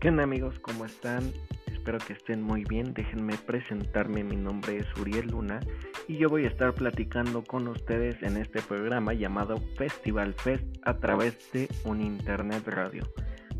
¿Qué 0.00 0.10
onda 0.10 0.24
amigos? 0.24 0.58
¿Cómo 0.60 0.84
están? 0.84 1.32
Espero 1.72 1.96
que 1.98 2.12
estén 2.12 2.42
muy 2.42 2.64
bien. 2.64 2.92
Déjenme 2.92 3.34
presentarme. 3.38 4.22
Mi 4.22 4.36
nombre 4.36 4.76
es 4.76 4.86
Uriel 5.00 5.28
Luna 5.28 5.58
y 6.06 6.18
yo 6.18 6.28
voy 6.28 6.44
a 6.44 6.48
estar 6.48 6.74
platicando 6.74 7.42
con 7.42 7.66
ustedes 7.66 8.22
en 8.22 8.36
este 8.36 8.60
programa 8.60 9.14
llamado 9.14 9.56
Festival 9.78 10.34
Fest 10.34 10.66
a 10.82 10.98
través 10.98 11.50
de 11.52 11.66
un 11.84 12.02
internet 12.02 12.62
radio. 12.66 13.04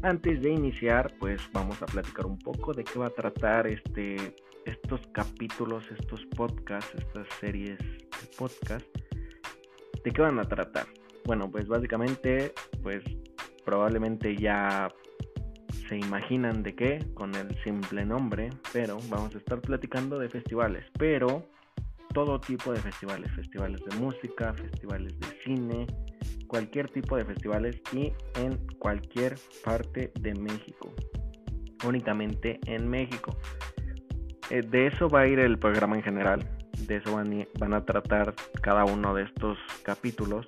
Antes 0.02 0.42
de 0.42 0.50
iniciar, 0.50 1.14
pues 1.18 1.40
vamos 1.52 1.80
a 1.82 1.86
platicar 1.86 2.26
un 2.26 2.38
poco 2.38 2.74
de 2.74 2.84
qué 2.84 2.98
va 2.98 3.06
a 3.06 3.10
tratar 3.10 3.66
este 3.66 4.36
estos 4.66 5.00
capítulos, 5.12 5.90
estos 5.90 6.26
podcasts, 6.26 6.94
estas 6.96 7.26
series 7.40 7.78
de 7.78 8.28
podcast. 8.36 8.86
¿De 10.04 10.10
qué 10.10 10.20
van 10.20 10.38
a 10.38 10.44
tratar? 10.44 10.86
Bueno, 11.24 11.50
pues 11.50 11.66
básicamente, 11.66 12.52
pues 12.82 13.02
probablemente 13.64 14.36
ya 14.36 14.88
se 15.88 15.96
imaginan 15.96 16.62
de 16.62 16.74
qué 16.74 17.06
con 17.14 17.34
el 17.34 17.56
simple 17.62 18.04
nombre, 18.04 18.50
pero 18.72 18.98
vamos 19.08 19.34
a 19.34 19.38
estar 19.38 19.60
platicando 19.60 20.18
de 20.18 20.28
festivales, 20.28 20.84
pero 20.98 21.48
todo 22.12 22.40
tipo 22.40 22.72
de 22.72 22.80
festivales, 22.80 23.30
festivales 23.32 23.80
de 23.84 23.96
música, 23.96 24.54
festivales 24.54 25.18
de 25.20 25.26
cine, 25.44 25.86
cualquier 26.46 26.88
tipo 26.88 27.16
de 27.16 27.24
festivales 27.24 27.80
y 27.92 28.12
en 28.40 28.56
cualquier 28.78 29.34
parte 29.64 30.12
de 30.20 30.34
México, 30.34 30.92
únicamente 31.84 32.58
en 32.66 32.88
México. 32.88 33.36
Eh, 34.50 34.62
de 34.62 34.86
eso 34.86 35.08
va 35.08 35.20
a 35.20 35.26
ir 35.26 35.38
el 35.38 35.58
programa 35.58 35.96
en 35.96 36.02
general, 36.02 36.48
de 36.86 36.96
eso 36.96 37.14
van, 37.14 37.46
van 37.58 37.74
a 37.74 37.84
tratar 37.84 38.34
cada 38.62 38.84
uno 38.84 39.14
de 39.14 39.24
estos 39.24 39.58
capítulos 39.82 40.46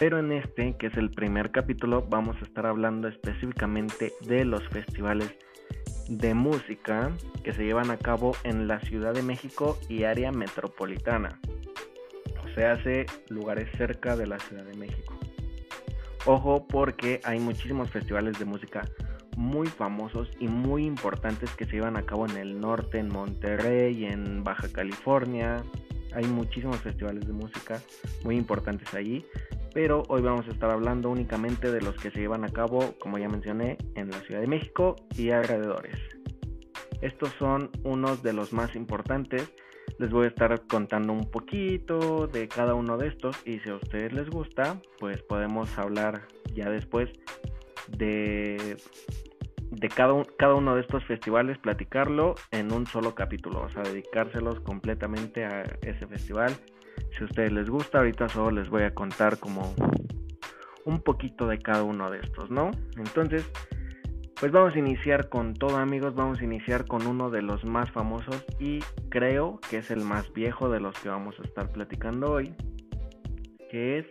pero 0.00 0.18
en 0.18 0.32
este, 0.32 0.78
que 0.78 0.86
es 0.86 0.96
el 0.96 1.10
primer 1.10 1.50
capítulo, 1.50 2.06
vamos 2.08 2.34
a 2.40 2.46
estar 2.46 2.64
hablando 2.64 3.06
específicamente 3.06 4.14
de 4.22 4.46
los 4.46 4.66
festivales 4.70 5.30
de 6.08 6.32
música 6.32 7.12
que 7.44 7.52
se 7.52 7.64
llevan 7.64 7.90
a 7.90 7.98
cabo 7.98 8.32
en 8.42 8.66
la 8.66 8.80
Ciudad 8.80 9.12
de 9.12 9.22
México 9.22 9.78
y 9.90 10.04
área 10.04 10.32
metropolitana. 10.32 11.38
O 12.42 12.54
sea, 12.54 12.72
hace 12.72 13.04
lugares 13.28 13.68
cerca 13.76 14.16
de 14.16 14.26
la 14.26 14.38
Ciudad 14.38 14.64
de 14.64 14.74
México. 14.78 15.18
Ojo 16.24 16.66
porque 16.66 17.20
hay 17.24 17.38
muchísimos 17.38 17.90
festivales 17.90 18.38
de 18.38 18.46
música 18.46 18.88
muy 19.36 19.66
famosos 19.66 20.30
y 20.40 20.48
muy 20.48 20.86
importantes 20.86 21.50
que 21.56 21.66
se 21.66 21.72
llevan 21.72 21.98
a 21.98 22.06
cabo 22.06 22.26
en 22.26 22.38
el 22.38 22.58
norte, 22.58 22.98
en 22.98 23.08
Monterrey, 23.08 24.06
en 24.06 24.44
Baja 24.44 24.68
California. 24.72 25.62
Hay 26.14 26.24
muchísimos 26.24 26.78
festivales 26.78 27.26
de 27.26 27.34
música 27.34 27.82
muy 28.24 28.36
importantes 28.36 28.94
allí 28.94 29.26
pero 29.72 30.02
hoy 30.08 30.22
vamos 30.22 30.46
a 30.48 30.50
estar 30.50 30.70
hablando 30.70 31.10
únicamente 31.10 31.70
de 31.70 31.80
los 31.80 31.94
que 31.96 32.10
se 32.10 32.20
llevan 32.20 32.44
a 32.44 32.48
cabo, 32.48 32.94
como 32.98 33.18
ya 33.18 33.28
mencioné, 33.28 33.78
en 33.94 34.10
la 34.10 34.20
Ciudad 34.20 34.40
de 34.40 34.46
México 34.46 34.96
y 35.16 35.30
alrededores. 35.30 35.96
Estos 37.00 37.30
son 37.38 37.70
unos 37.82 38.22
de 38.22 38.32
los 38.32 38.52
más 38.52 38.76
importantes. 38.76 39.52
Les 39.98 40.10
voy 40.10 40.26
a 40.26 40.28
estar 40.28 40.66
contando 40.66 41.12
un 41.12 41.30
poquito 41.30 42.26
de 42.26 42.48
cada 42.48 42.74
uno 42.74 42.96
de 42.96 43.08
estos 43.08 43.36
y 43.44 43.58
si 43.60 43.70
a 43.70 43.76
ustedes 43.76 44.12
les 44.12 44.28
gusta, 44.28 44.80
pues 44.98 45.22
podemos 45.22 45.76
hablar 45.78 46.28
ya 46.54 46.68
después 46.70 47.10
de, 47.88 48.76
de 49.70 49.88
cada, 49.88 50.22
cada 50.38 50.54
uno 50.54 50.74
de 50.74 50.82
estos 50.82 51.04
festivales, 51.04 51.58
platicarlo 51.58 52.34
en 52.50 52.72
un 52.72 52.86
solo 52.86 53.14
capítulo, 53.14 53.62
o 53.62 53.68
sea, 53.68 53.82
dedicárselos 53.82 54.60
completamente 54.60 55.44
a 55.44 55.62
ese 55.82 56.06
festival 56.06 56.52
si 57.16 57.22
a 57.22 57.26
ustedes 57.26 57.52
les 57.52 57.68
gusta, 57.68 57.98
ahorita 57.98 58.28
solo 58.28 58.50
les 58.50 58.68
voy 58.68 58.82
a 58.82 58.94
contar 58.94 59.38
como 59.38 59.74
un 60.84 61.00
poquito 61.02 61.46
de 61.46 61.58
cada 61.58 61.82
uno 61.82 62.10
de 62.10 62.20
estos, 62.20 62.50
¿no? 62.50 62.70
Entonces, 62.96 63.48
pues 64.40 64.52
vamos 64.52 64.74
a 64.74 64.78
iniciar 64.78 65.28
con 65.28 65.54
todo 65.54 65.76
amigos, 65.76 66.14
vamos 66.14 66.40
a 66.40 66.44
iniciar 66.44 66.86
con 66.86 67.06
uno 67.06 67.30
de 67.30 67.42
los 67.42 67.64
más 67.64 67.90
famosos 67.90 68.44
y 68.58 68.80
creo 69.10 69.60
que 69.68 69.78
es 69.78 69.90
el 69.90 70.00
más 70.00 70.32
viejo 70.32 70.70
de 70.70 70.80
los 70.80 70.98
que 70.98 71.10
vamos 71.10 71.38
a 71.38 71.42
estar 71.42 71.70
platicando 71.70 72.32
hoy, 72.32 72.54
que 73.70 73.98
es 73.98 74.06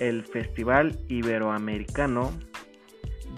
el 0.00 0.24
Festival 0.24 0.98
Iberoamericano 1.08 2.32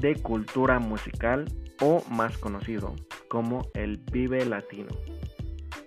de 0.01 0.17
Cultura 0.17 0.79
Musical 0.79 1.47
o 1.81 2.03
más 2.11 2.37
conocido 2.39 2.95
como 3.29 3.69
el 3.75 3.99
Vive 4.13 4.45
Latino. 4.45 4.91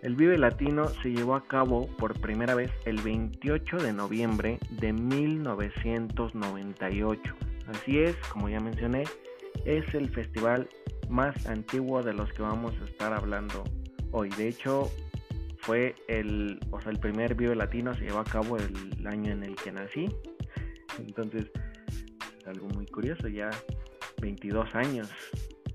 El 0.03 0.15
Vive 0.15 0.37
Latino 0.37 0.87
se 1.01 1.11
llevó 1.11 1.33
a 1.35 1.47
cabo 1.47 1.87
por 1.97 2.19
primera 2.19 2.53
vez 2.53 2.69
el 2.85 3.01
28 3.01 3.77
de 3.77 3.93
noviembre 3.93 4.59
de 4.69 4.93
1998. 4.93 7.35
Así 7.67 7.97
es, 7.99 8.15
como 8.31 8.47
ya 8.47 8.59
mencioné, 8.59 9.05
es 9.65 9.91
el 9.95 10.09
festival 10.09 10.69
más 11.09 11.47
antiguo 11.47 12.03
de 12.03 12.13
los 12.13 12.31
que 12.33 12.43
vamos 12.43 12.75
a 12.79 12.85
estar 12.85 13.11
hablando 13.11 13.63
hoy. 14.11 14.29
De 14.37 14.47
hecho, 14.47 14.91
fue 15.61 15.95
el, 16.07 16.59
o 16.69 16.79
sea, 16.79 16.91
el 16.91 16.99
primer 16.99 17.33
Vive 17.33 17.55
Latino 17.55 17.95
se 17.95 18.01
llevó 18.05 18.19
a 18.19 18.23
cabo 18.23 18.57
el 18.57 19.07
año 19.07 19.31
en 19.31 19.41
el 19.43 19.55
que 19.55 19.71
nací. 19.71 20.15
Entonces, 20.99 21.47
es 22.39 22.47
algo 22.47 22.67
muy 22.69 22.85
curioso, 22.85 23.27
ya 23.27 23.49
22 24.21 24.75
años. 24.75 25.09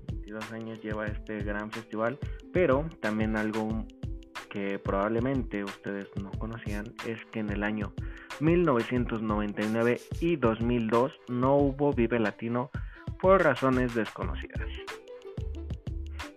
22 0.07 0.49
años 0.53 0.81
lleva 0.81 1.07
este 1.07 1.43
gran 1.43 1.69
festival, 1.71 2.17
pero 2.53 2.87
también 3.01 3.35
algo 3.35 3.85
que 4.53 4.77
probablemente 4.77 5.63
ustedes 5.63 6.07
no 6.21 6.29
conocían 6.37 6.85
es 7.07 7.17
que 7.31 7.39
en 7.39 7.49
el 7.49 7.63
año 7.63 7.91
1999 8.39 9.99
y 10.21 10.35
2002 10.35 11.11
no 11.27 11.55
hubo 11.55 11.91
Vive 11.91 12.19
Latino 12.19 12.69
por 13.19 13.43
razones 13.43 13.95
desconocidas. 13.95 14.69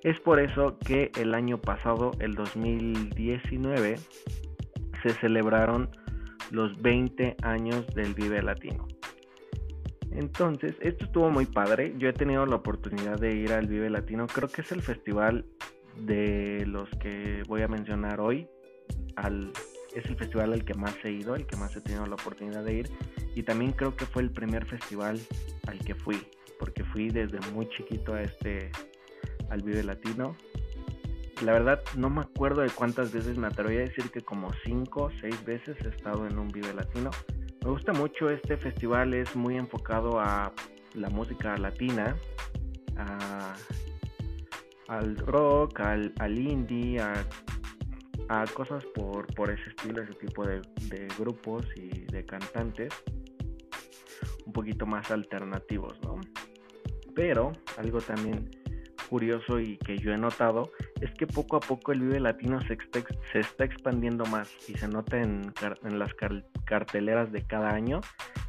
Es 0.03 0.19
por 0.21 0.41
eso 0.41 0.79
que 0.79 1.13
el 1.19 1.35
año 1.35 1.61
pasado, 1.61 2.13
el 2.19 2.35
2019, 2.35 3.97
se 5.03 5.11
celebraron 5.21 5.91
los 6.51 6.81
20 6.81 7.37
años 7.43 7.87
del 7.95 8.15
Vive 8.15 8.43
Latino. 8.43 8.89
Entonces, 10.13 10.75
esto 10.81 11.05
estuvo 11.05 11.29
muy 11.29 11.45
padre. 11.45 11.95
Yo 11.99 12.09
he 12.09 12.15
tenido 12.15 12.47
la 12.47 12.57
oportunidad 12.57 13.21
de 13.21 13.35
ir 13.35 13.53
al 13.53 13.67
Vive 13.67 13.91
Latino. 13.91 14.27
Creo 14.27 14.49
que 14.49 14.63
es 14.63 14.73
el 14.73 14.81
festival 14.81 15.45
de 15.99 16.65
los 16.67 16.89
que 17.01 17.43
voy 17.47 17.63
a 17.63 17.69
mencionar 17.69 18.21
hoy, 18.21 18.49
al, 19.17 19.53
es 19.95 20.05
el 20.07 20.17
festival 20.17 20.53
al 20.53 20.65
que 20.65 20.75
más 20.75 20.95
he 21.05 21.11
ido, 21.11 21.35
el 21.35 21.47
que 21.47 21.57
más 21.57 21.75
he 21.77 21.81
tenido 21.81 22.07
la 22.07 22.15
oportunidad 22.15 22.65
de 22.65 22.75
ir. 22.75 22.91
Y 23.35 23.43
también 23.43 23.73
creo 23.73 23.97
que 23.97 24.07
fue 24.07 24.23
el 24.23 24.31
primer 24.31 24.67
festival 24.67 25.21
al 25.67 25.79
que 25.81 25.95
fui, 25.95 26.27
porque 26.59 26.85
fui 26.85 27.09
desde 27.09 27.39
muy 27.53 27.69
chiquito 27.71 28.15
a 28.15 28.23
este, 28.23 28.71
al 29.51 29.63
Vive 29.63 29.83
Latino. 29.83 30.37
La 31.43 31.53
verdad 31.53 31.83
no 31.97 32.09
me 32.09 32.23
acuerdo 32.23 32.63
de 32.63 32.71
cuántas 32.71 33.13
veces, 33.13 33.37
me 33.37 33.47
atrevería 33.47 33.81
a 33.81 33.85
decir 33.85 34.11
que 34.11 34.23
como 34.23 34.51
5 34.65 35.03
o 35.03 35.11
6 35.21 35.45
veces 35.45 35.77
he 35.85 35.89
estado 35.89 36.27
en 36.27 36.39
un 36.39 36.49
Vive 36.49 36.73
Latino. 36.73 37.11
Me 37.63 37.71
gusta 37.71 37.93
mucho 37.93 38.31
este 38.31 38.57
festival, 38.57 39.13
es 39.13 39.35
muy 39.37 39.57
enfocado 39.57 40.21
a 40.21 40.53
la 40.95 41.11
música 41.11 41.57
latina, 41.59 42.17
al 44.89 45.17
rock, 45.17 45.81
al, 45.81 46.13
al 46.19 46.39
indie, 46.39 47.01
a, 47.01 48.45
cosas 48.55 48.85
por, 48.95 49.27
por, 49.35 49.51
ese 49.51 49.71
estilo, 49.71 50.03
ese 50.03 50.15
tipo 50.15 50.45
de, 50.47 50.61
de, 50.89 51.09
grupos 51.19 51.65
y 51.77 52.07
de 52.07 52.25
cantantes 52.25 52.93
un 54.45 54.53
poquito 54.53 54.87
más 54.87 55.11
alternativos, 55.11 55.99
¿no? 56.03 56.21
Pero 57.15 57.53
algo 57.79 58.01
también 58.01 58.51
curioso 59.09 59.61
y 59.61 59.77
que 59.79 59.97
yo 59.99 60.13
he 60.13 60.19
notado 60.19 60.73
es 61.01 61.13
que 61.15 61.27
poco 61.27 61.57
a 61.57 61.61
poco 61.61 61.93
el 61.93 62.01
Vive 62.01 62.21
Latino 62.21 62.61
se, 62.63 62.77
se 63.33 63.41
está 63.41 63.65
expandiendo 63.65 64.25
más 64.27 64.51
y 64.69 64.77
se 64.77 64.89
nota 64.89 65.19
en, 65.21 65.53
en 65.85 65.99
las 65.99 66.11
carteleras 66.65 67.31
de 67.33 67.47
cada 67.47 67.71
año 67.71 68.01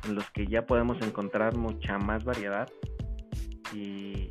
en 0.05 0.15
los 0.15 0.29
que 0.31 0.47
ya 0.47 0.65
podemos 0.65 1.01
encontrar 1.05 1.55
mucha 1.55 1.97
más 1.99 2.23
variedad 2.23 2.67
y, 3.73 4.29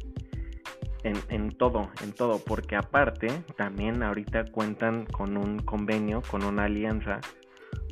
en, 1.07 1.51
todo, 1.53 1.91
en 2.03 2.13
todo, 2.13 2.41
porque 2.45 2.77
aparte 2.77 3.29
también 3.57 4.03
ahorita 4.03 4.47
cuentan 4.47 5.07
con 5.07 5.37
un 5.37 5.59
convenio, 5.61 6.23
con 6.23 6.45
una 6.45 6.65
alianza 6.65 7.21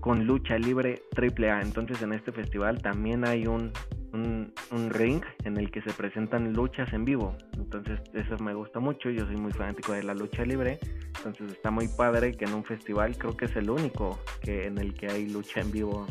con 0.01 0.27
Lucha 0.27 0.59
Libre 0.59 1.03
AAA. 1.17 1.63
Entonces 1.63 2.03
en 2.03 2.13
este 2.13 2.33
festival 2.33 2.83
también 2.83 3.27
hay 3.27 3.47
un, 3.47 3.73
un, 4.13 4.91
ring 4.91 5.23
en 5.45 5.57
el 5.57 5.71
que 5.71 5.81
se 5.83 5.93
presentan 5.93 6.53
luchas 6.53 6.93
en 6.93 7.05
vivo. 7.05 7.37
Entonces 7.57 8.01
eso 8.13 8.37
me 8.43 8.55
gusta 8.55 8.81
mucho, 8.81 9.11
yo 9.11 9.25
soy 9.25 9.37
muy 9.37 9.53
fanático 9.53 9.93
de 9.93 10.03
la 10.03 10.15
lucha 10.15 10.45
libre. 10.45 10.79
Entonces 11.17 11.53
está 11.53 11.71
muy 11.71 11.89
padre 11.89 12.33
que 12.33 12.45
en 12.45 12.55
un 12.55 12.65
festival 12.65 13.17
creo 13.17 13.37
que 13.37 13.47
es 13.47 13.57
el 13.57 13.71
único 13.71 14.19
que 14.43 14.67
en 14.67 14.79
el 14.79 14.95
que 14.95 15.07
hay 15.07 15.29
lucha 15.31 15.61
en 15.61 15.71
vivo. 15.71 16.07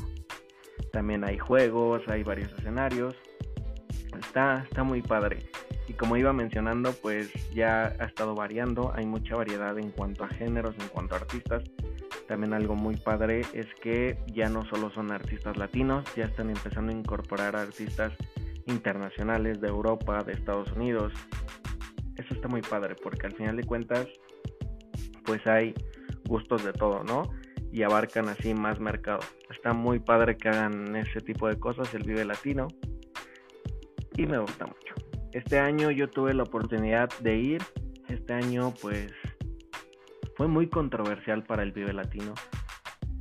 También 0.91 1.23
hay 1.23 1.37
juegos, 1.37 2.01
hay 2.07 2.23
varios 2.23 2.51
escenarios. 2.53 3.15
Está, 4.17 4.63
está 4.63 4.83
muy 4.83 5.01
padre. 5.01 5.37
Y 5.87 5.93
como 5.93 6.15
iba 6.17 6.31
mencionando, 6.33 6.93
pues 7.01 7.31
ya 7.53 7.95
ha 7.99 8.05
estado 8.05 8.35
variando, 8.35 8.93
hay 8.95 9.05
mucha 9.05 9.35
variedad 9.35 9.77
en 9.77 9.91
cuanto 9.91 10.23
a 10.23 10.29
géneros, 10.29 10.75
en 10.79 10.87
cuanto 10.87 11.15
a 11.15 11.19
artistas. 11.19 11.63
También 12.27 12.53
algo 12.53 12.75
muy 12.75 12.95
padre 12.95 13.41
es 13.53 13.67
que 13.81 14.17
ya 14.27 14.47
no 14.49 14.63
solo 14.65 14.89
son 14.91 15.11
artistas 15.11 15.57
latinos, 15.57 16.05
ya 16.15 16.25
están 16.25 16.49
empezando 16.49 16.93
a 16.93 16.95
incorporar 16.95 17.55
artistas 17.55 18.13
internacionales 18.67 19.59
de 19.59 19.67
Europa, 19.67 20.23
de 20.23 20.33
Estados 20.33 20.71
Unidos. 20.71 21.11
eso 22.15 22.33
está 22.33 22.47
muy 22.47 22.61
padre 22.61 22.95
porque 23.01 23.27
al 23.27 23.33
final 23.33 23.57
de 23.57 23.63
cuentas 23.63 24.07
pues 25.25 25.45
hay 25.47 25.73
gustos 26.25 26.63
de 26.63 26.73
todo, 26.73 27.03
¿no? 27.03 27.23
Y 27.71 27.83
abarcan 27.83 28.29
así 28.29 28.53
más 28.53 28.79
mercado. 28.79 29.19
Está 29.49 29.73
muy 29.73 29.99
padre 29.99 30.37
que 30.37 30.49
hagan 30.49 30.95
ese 30.95 31.21
tipo 31.21 31.47
de 31.47 31.59
cosas, 31.59 31.93
el 31.93 32.03
Vive 32.03 32.23
Latino. 32.23 32.67
Y 34.15 34.25
me 34.27 34.37
gusta 34.37 34.65
mucho. 34.65 34.92
Este 35.33 35.59
año 35.59 35.89
yo 35.89 36.09
tuve 36.09 36.33
la 36.33 36.43
oportunidad 36.43 37.09
de 37.19 37.37
ir. 37.37 37.61
Este 38.07 38.33
año 38.33 38.73
pues 38.81 39.11
fue 40.37 40.47
muy 40.47 40.67
controversial 40.67 41.43
para 41.43 41.63
el 41.63 41.71
Vive 41.71 41.93
Latino 41.93 42.33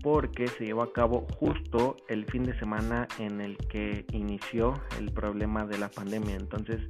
porque 0.02 0.48
se 0.48 0.66
llevó 0.66 0.82
a 0.82 0.92
cabo 0.92 1.26
justo 1.38 1.96
el 2.08 2.26
fin 2.26 2.42
de 2.42 2.58
semana 2.58 3.06
en 3.18 3.40
el 3.40 3.56
que 3.56 4.04
inició 4.12 4.74
el 4.98 5.12
problema 5.12 5.64
de 5.64 5.78
la 5.78 5.88
pandemia. 5.88 6.34
Entonces, 6.34 6.80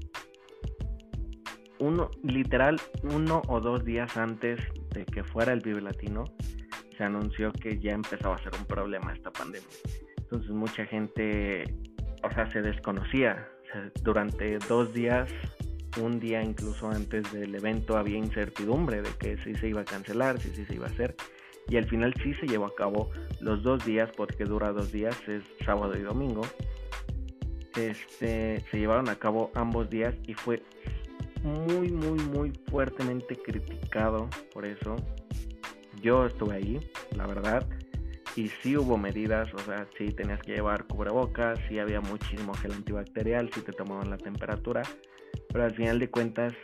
uno, 1.79 2.11
literal, 2.25 2.81
uno 3.03 3.43
o 3.49 3.61
dos 3.61 3.85
días 3.85 4.17
antes 4.17 4.61
de 4.95 5.05
que 5.05 5.23
fuera 5.23 5.53
el 5.53 5.61
Vive 5.61 5.83
Latino, 5.83 6.25
se 6.97 7.05
anunció 7.05 7.53
que 7.53 7.79
ya 7.79 7.93
empezaba 7.93 8.37
a 8.37 8.43
ser 8.43 8.53
un 8.59 8.65
problema 8.65 9.13
esta 9.13 9.31
pandemia. 9.31 9.69
Entonces, 10.17 10.51
mucha 10.51 10.87
gente, 10.87 11.65
o 12.23 12.31
sea, 12.35 12.51
se 12.51 12.63
desconocía. 12.63 13.47
Durante 14.03 14.59
dos 14.69 14.93
días, 14.93 15.29
un 16.01 16.21
día 16.21 16.43
incluso 16.43 16.89
antes 16.89 17.31
del 17.33 17.55
evento, 17.55 17.97
había 17.97 18.19
incertidumbre 18.19 19.03
de 19.03 19.11
que 19.19 19.37
si 19.39 19.55
se 19.55 19.69
iba 19.69 19.83
a 19.83 19.85
cancelar, 19.85 20.41
si 20.41 20.51
se 20.51 20.75
iba 20.75 20.87
a 20.87 20.91
hacer 20.91 21.17
y 21.69 21.77
al 21.77 21.89
final 21.89 22.13
sí 22.23 22.35
se 22.35 22.47
llevó 22.47 22.67
a 22.67 22.75
cabo 22.75 23.11
los 23.41 23.63
dos 23.63 23.85
días 23.85 24.11
porque 24.17 24.45
dura 24.45 24.73
dos 24.73 24.93
días, 24.93 25.17
es 25.29 25.43
sábado 25.65 25.97
y 25.97 26.03
domingo. 26.03 26.43
Este, 27.77 28.63
se 28.71 28.79
llevaron 28.79 29.09
a 29.09 29.17
cabo 29.17 29.51
ambos 29.55 29.89
días 29.89 30.15
y 30.27 30.35
fue 30.35 30.63
muy, 31.43 31.91
muy, 31.91 32.19
muy 32.21 32.53
fuertemente 32.71 33.37
criticado 33.37 34.29
por 34.53 34.67
eso. 34.67 34.97
Yo 36.03 36.27
estuve 36.27 36.57
ahí, 36.57 36.91
la 37.17 37.27
verdad, 37.27 37.67
y 38.37 38.49
sí 38.49 38.77
hubo 38.77 38.97
medidas, 38.97 39.53
o 39.55 39.59
sea, 39.59 39.87
sí 39.99 40.09
tenías 40.13 40.41
que 40.43 40.53
llevar 40.53 40.87
cubrebocas, 40.87 41.59
sí 41.69 41.79
había 41.79 42.01
muchísimo 42.01 42.55
gel 42.55 42.73
antibacterial, 42.73 43.51
sí 43.53 43.61
te 43.61 43.73
tomaban 43.73 44.11
la 44.11 44.17
temperatura, 44.17 44.83
pero 45.49 45.65
al 45.65 45.75
final 45.75 45.99
de 45.99 46.11
cuentas 46.11 46.55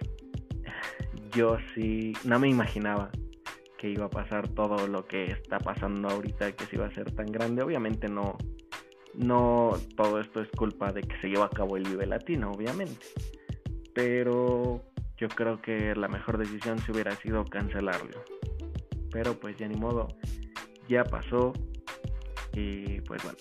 yo 1.35 1.59
sí 1.75 2.15
no 2.25 2.39
me 2.39 2.49
imaginaba 2.49 3.11
que 3.79 3.89
iba 3.89 4.07
a 4.07 4.11
pasar 4.11 4.49
todo 4.49 4.89
lo 4.89 5.07
que 5.07 5.27
está 5.27 5.59
pasando 5.59 6.09
ahorita, 6.09 6.53
que 6.53 6.67
se 6.67 6.77
iba 6.77 6.87
a 6.87 6.95
ser 6.95 7.13
tan 7.13 7.27
grande. 7.27 7.63
Obviamente 7.63 8.09
no, 8.09 8.37
no 9.15 9.73
todo 9.97 10.21
esto 10.21 10.43
es 10.43 10.49
culpa 10.51 10.93
de 10.93 11.03
que 11.03 11.19
se 11.21 11.29
lleva 11.29 11.47
a 11.47 11.51
cabo 11.51 11.77
el 11.77 11.85
Vive 11.85 12.07
Latino, 12.07 12.51
obviamente. 12.51 13.07
Pero 13.95 14.83
yo 15.17 15.29
creo 15.29 15.63
que 15.63 15.95
la 15.95 16.09
mejor 16.09 16.39
decisión 16.39 16.79
se 16.81 16.93
hubiera 16.93 17.13
sido 17.17 17.45
cancelarlo. 17.45 18.23
Pero 19.11 19.35
pues 19.39 19.57
ya 19.57 19.69
ni 19.69 19.77
modo, 19.77 20.09
ya 20.89 21.05
pasó. 21.05 21.53
Y 22.55 23.01
pues 23.03 23.23
bueno. 23.23 23.39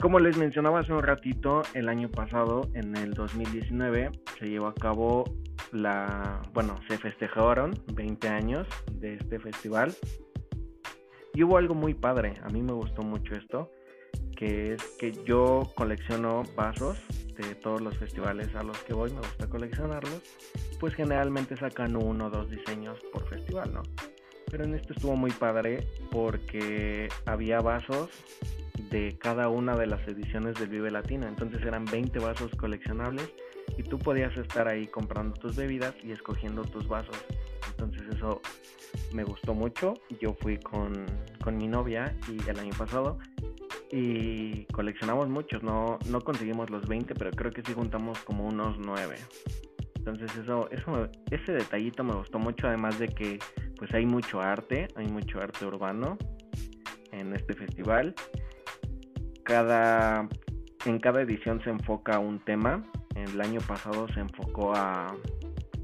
Como 0.00 0.18
les 0.18 0.38
mencionaba 0.38 0.80
hace 0.80 0.94
un 0.94 1.02
ratito, 1.02 1.60
el 1.74 1.90
año 1.90 2.10
pasado, 2.10 2.70
en 2.72 2.96
el 2.96 3.12
2019, 3.12 4.10
se 4.38 4.46
llevó 4.46 4.68
a 4.68 4.74
cabo 4.74 5.24
la, 5.72 6.40
bueno, 6.54 6.80
se 6.88 6.96
festejaron 6.96 7.74
20 7.92 8.28
años 8.28 8.66
de 8.92 9.16
este 9.16 9.38
festival 9.38 9.94
y 11.34 11.42
hubo 11.42 11.58
algo 11.58 11.74
muy 11.74 11.94
padre, 11.94 12.34
a 12.42 12.48
mí 12.48 12.62
me 12.62 12.72
gustó 12.72 13.02
mucho 13.02 13.34
esto, 13.34 13.70
que 14.36 14.72
es 14.72 14.82
que 14.98 15.12
yo 15.24 15.70
colecciono 15.76 16.42
vasos 16.56 16.98
de 17.36 17.54
todos 17.54 17.80
los 17.80 17.96
festivales 17.98 18.54
a 18.54 18.62
los 18.62 18.78
que 18.84 18.94
voy, 18.94 19.10
me 19.10 19.18
gusta 19.18 19.48
coleccionarlos, 19.48 20.22
pues 20.80 20.94
generalmente 20.94 21.56
sacan 21.56 21.96
uno 21.96 22.26
o 22.26 22.30
dos 22.30 22.50
diseños 22.50 22.98
por 23.12 23.28
festival, 23.28 23.72
¿no? 23.72 23.82
Pero 24.50 24.64
en 24.64 24.74
esto 24.74 24.92
estuvo 24.92 25.16
muy 25.16 25.30
padre 25.30 25.86
porque 26.10 27.08
había 27.26 27.60
vasos 27.60 28.10
de 28.90 29.16
cada 29.18 29.48
una 29.48 29.76
de 29.76 29.86
las 29.86 30.06
ediciones 30.08 30.54
del 30.54 30.68
Vive 30.68 30.90
Latino, 30.90 31.28
entonces 31.28 31.62
eran 31.62 31.84
20 31.84 32.18
vasos 32.18 32.50
coleccionables 32.56 33.30
y 33.78 33.82
tú 33.82 33.98
podías 33.98 34.36
estar 34.36 34.68
ahí 34.68 34.86
comprando 34.88 35.34
tus 35.38 35.56
bebidas 35.56 35.94
y 36.02 36.12
escogiendo 36.12 36.62
tus 36.62 36.88
vasos. 36.88 37.16
Entonces 37.70 38.02
eso 38.16 38.40
me 39.12 39.24
gustó 39.24 39.54
mucho. 39.54 39.94
Yo 40.20 40.34
fui 40.40 40.58
con, 40.58 41.06
mi 41.52 41.68
novia 41.68 42.14
y 42.28 42.48
el 42.48 42.58
año 42.58 42.72
pasado 42.76 43.18
y 43.90 44.64
coleccionamos 44.66 45.28
muchos. 45.28 45.62
No, 45.62 45.98
no 46.08 46.20
conseguimos 46.20 46.70
los 46.70 46.86
20, 46.86 47.14
pero 47.14 47.30
creo 47.30 47.52
que 47.52 47.62
sí 47.62 47.72
juntamos 47.72 48.18
como 48.20 48.46
unos 48.46 48.76
9. 48.78 49.16
Entonces 50.10 50.38
eso, 50.38 50.68
ese 51.30 51.52
detallito 51.52 52.04
me 52.04 52.14
gustó 52.14 52.38
mucho, 52.38 52.68
además 52.68 52.98
de 52.98 53.08
que 53.08 53.38
pues 53.76 53.92
hay 53.94 54.06
mucho 54.06 54.40
arte, 54.40 54.88
hay 54.96 55.06
mucho 55.06 55.40
arte 55.40 55.64
urbano 55.64 56.18
en 57.12 57.34
este 57.34 57.54
festival. 57.54 58.14
Cada, 59.42 60.28
en 60.84 60.98
cada 61.00 61.22
edición 61.22 61.62
se 61.62 61.70
enfoca 61.70 62.18
un 62.18 62.38
tema 62.40 62.84
el 63.14 63.40
año 63.40 63.60
pasado 63.60 64.06
se 64.08 64.20
enfocó 64.20 64.74
a 64.74 65.14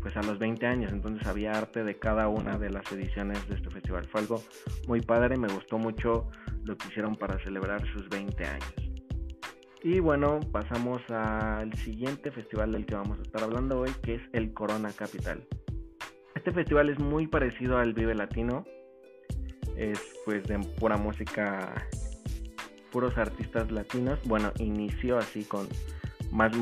pues 0.01 0.17
a 0.17 0.23
los 0.23 0.39
20 0.39 0.65
años, 0.67 0.93
entonces 0.93 1.27
había 1.27 1.51
arte 1.51 1.83
de 1.83 1.99
cada 1.99 2.29
una 2.29 2.57
de 2.59 2.71
las 2.71 2.91
ediciones 2.93 3.45
de 3.49 3.57
este 3.57 3.71
festival. 3.71 4.07
Fue 4.07 4.21
algo 4.21 4.41
muy 4.87 5.01
padre, 5.01 5.37
me 5.37 5.49
gustó 5.49 5.79
mucho 5.79 6.31
lo 6.63 6.77
que 6.77 6.87
hicieron 6.87 7.17
para 7.17 7.41
celebrar 7.41 7.85
sus 7.93 8.09
20 8.09 8.45
años. 8.45 8.86
Y 9.83 10.01
bueno, 10.01 10.41
pasamos 10.53 11.03
al 11.11 11.73
siguiente 11.75 12.31
festival 12.31 12.73
del 12.73 12.87
que 12.87 12.95
vamos 12.95 13.19
a 13.19 13.23
estar 13.23 13.43
hablando 13.43 13.81
hoy, 13.81 13.91
que 14.03 14.17
es 14.17 14.23
el 14.33 14.53
Corona 14.53 14.91
Capital. 14.93 15.47
Este 16.35 16.53
festival 16.53 16.91
es 16.91 16.99
muy 16.99 17.27
parecido 17.27 17.79
al 17.79 17.93
Vive 17.93 18.15
Latino, 18.15 18.65
es 19.77 20.01
pues 20.25 20.45
de 20.45 20.59
pura 20.79 20.97
música, 20.97 21.87
puros 22.91 23.17
artistas 23.19 23.71
latinos. 23.71 24.19
Bueno, 24.25 24.53
inició 24.59 25.19
así 25.19 25.45
con 25.45 25.69
más 26.33 26.53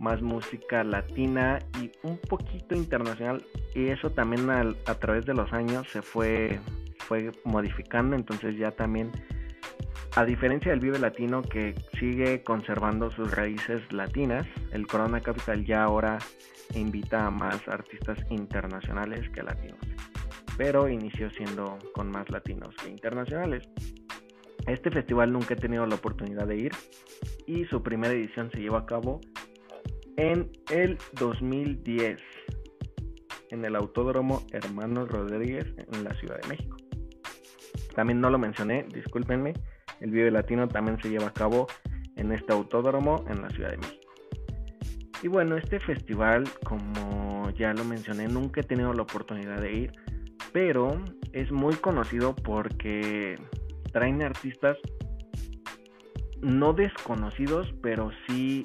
más 0.00 0.20
música 0.20 0.84
latina 0.84 1.58
y 1.80 1.90
un 2.02 2.18
poquito 2.18 2.74
internacional 2.74 3.44
y 3.74 3.88
eso 3.88 4.10
también 4.10 4.48
a 4.50 4.94
través 4.96 5.24
de 5.24 5.34
los 5.34 5.52
años 5.52 5.88
se 5.90 6.02
fue 6.02 6.60
fue 6.98 7.32
modificando 7.44 8.16
entonces 8.16 8.58
ya 8.58 8.72
también 8.72 9.10
a 10.16 10.24
diferencia 10.24 10.70
del 10.70 10.80
Vive 10.80 10.98
Latino 10.98 11.42
que 11.42 11.74
sigue 11.98 12.42
conservando 12.42 13.10
sus 13.10 13.30
raíces 13.32 13.80
latinas 13.92 14.46
el 14.72 14.86
Corona 14.86 15.20
Capital 15.20 15.64
ya 15.66 15.84
ahora 15.84 16.18
invita 16.74 17.26
a 17.26 17.30
más 17.30 17.68
artistas 17.68 18.18
internacionales 18.30 19.28
que 19.34 19.42
latinos 19.42 19.78
pero 20.56 20.88
inició 20.88 21.30
siendo 21.30 21.78
con 21.94 22.10
más 22.10 22.30
latinos 22.30 22.74
que 22.82 22.88
internacionales 22.88 23.68
este 24.66 24.90
festival 24.90 25.32
nunca 25.32 25.52
he 25.52 25.56
tenido 25.58 25.86
la 25.86 25.96
oportunidad 25.96 26.46
de 26.46 26.56
ir 26.56 26.72
y 27.46 27.66
su 27.66 27.82
primera 27.82 28.14
edición 28.14 28.50
se 28.50 28.60
llevó 28.60 28.76
a 28.76 28.86
cabo 28.86 29.20
en 30.16 30.50
el 30.70 30.96
2010 31.20 32.18
en 33.50 33.64
el 33.64 33.76
Autódromo 33.76 34.42
Hermanos 34.50 35.08
Rodríguez 35.08 35.66
en 35.76 36.02
la 36.02 36.10
Ciudad 36.14 36.40
de 36.40 36.48
México. 36.48 36.76
También 37.94 38.20
no 38.20 38.28
lo 38.28 38.38
mencioné, 38.38 38.86
discúlpenme, 38.92 39.54
el 40.00 40.10
Vive 40.10 40.30
Latino 40.30 40.68
también 40.68 41.00
se 41.00 41.10
lleva 41.10 41.28
a 41.28 41.32
cabo 41.32 41.66
en 42.16 42.32
este 42.32 42.52
autódromo 42.52 43.24
en 43.28 43.42
la 43.42 43.50
Ciudad 43.50 43.70
de 43.70 43.78
México. 43.78 44.12
Y 45.22 45.28
bueno, 45.28 45.56
este 45.56 45.80
festival, 45.80 46.44
como 46.64 47.50
ya 47.50 47.72
lo 47.72 47.84
mencioné, 47.84 48.28
nunca 48.28 48.60
he 48.60 48.64
tenido 48.64 48.92
la 48.92 49.02
oportunidad 49.02 49.60
de 49.60 49.72
ir, 49.72 49.92
pero 50.52 51.02
es 51.32 51.50
muy 51.50 51.74
conocido 51.74 52.34
porque 52.34 53.36
traen 53.92 54.22
artistas 54.22 54.76
no 56.42 56.74
desconocidos, 56.74 57.72
pero 57.82 58.10
sí 58.26 58.64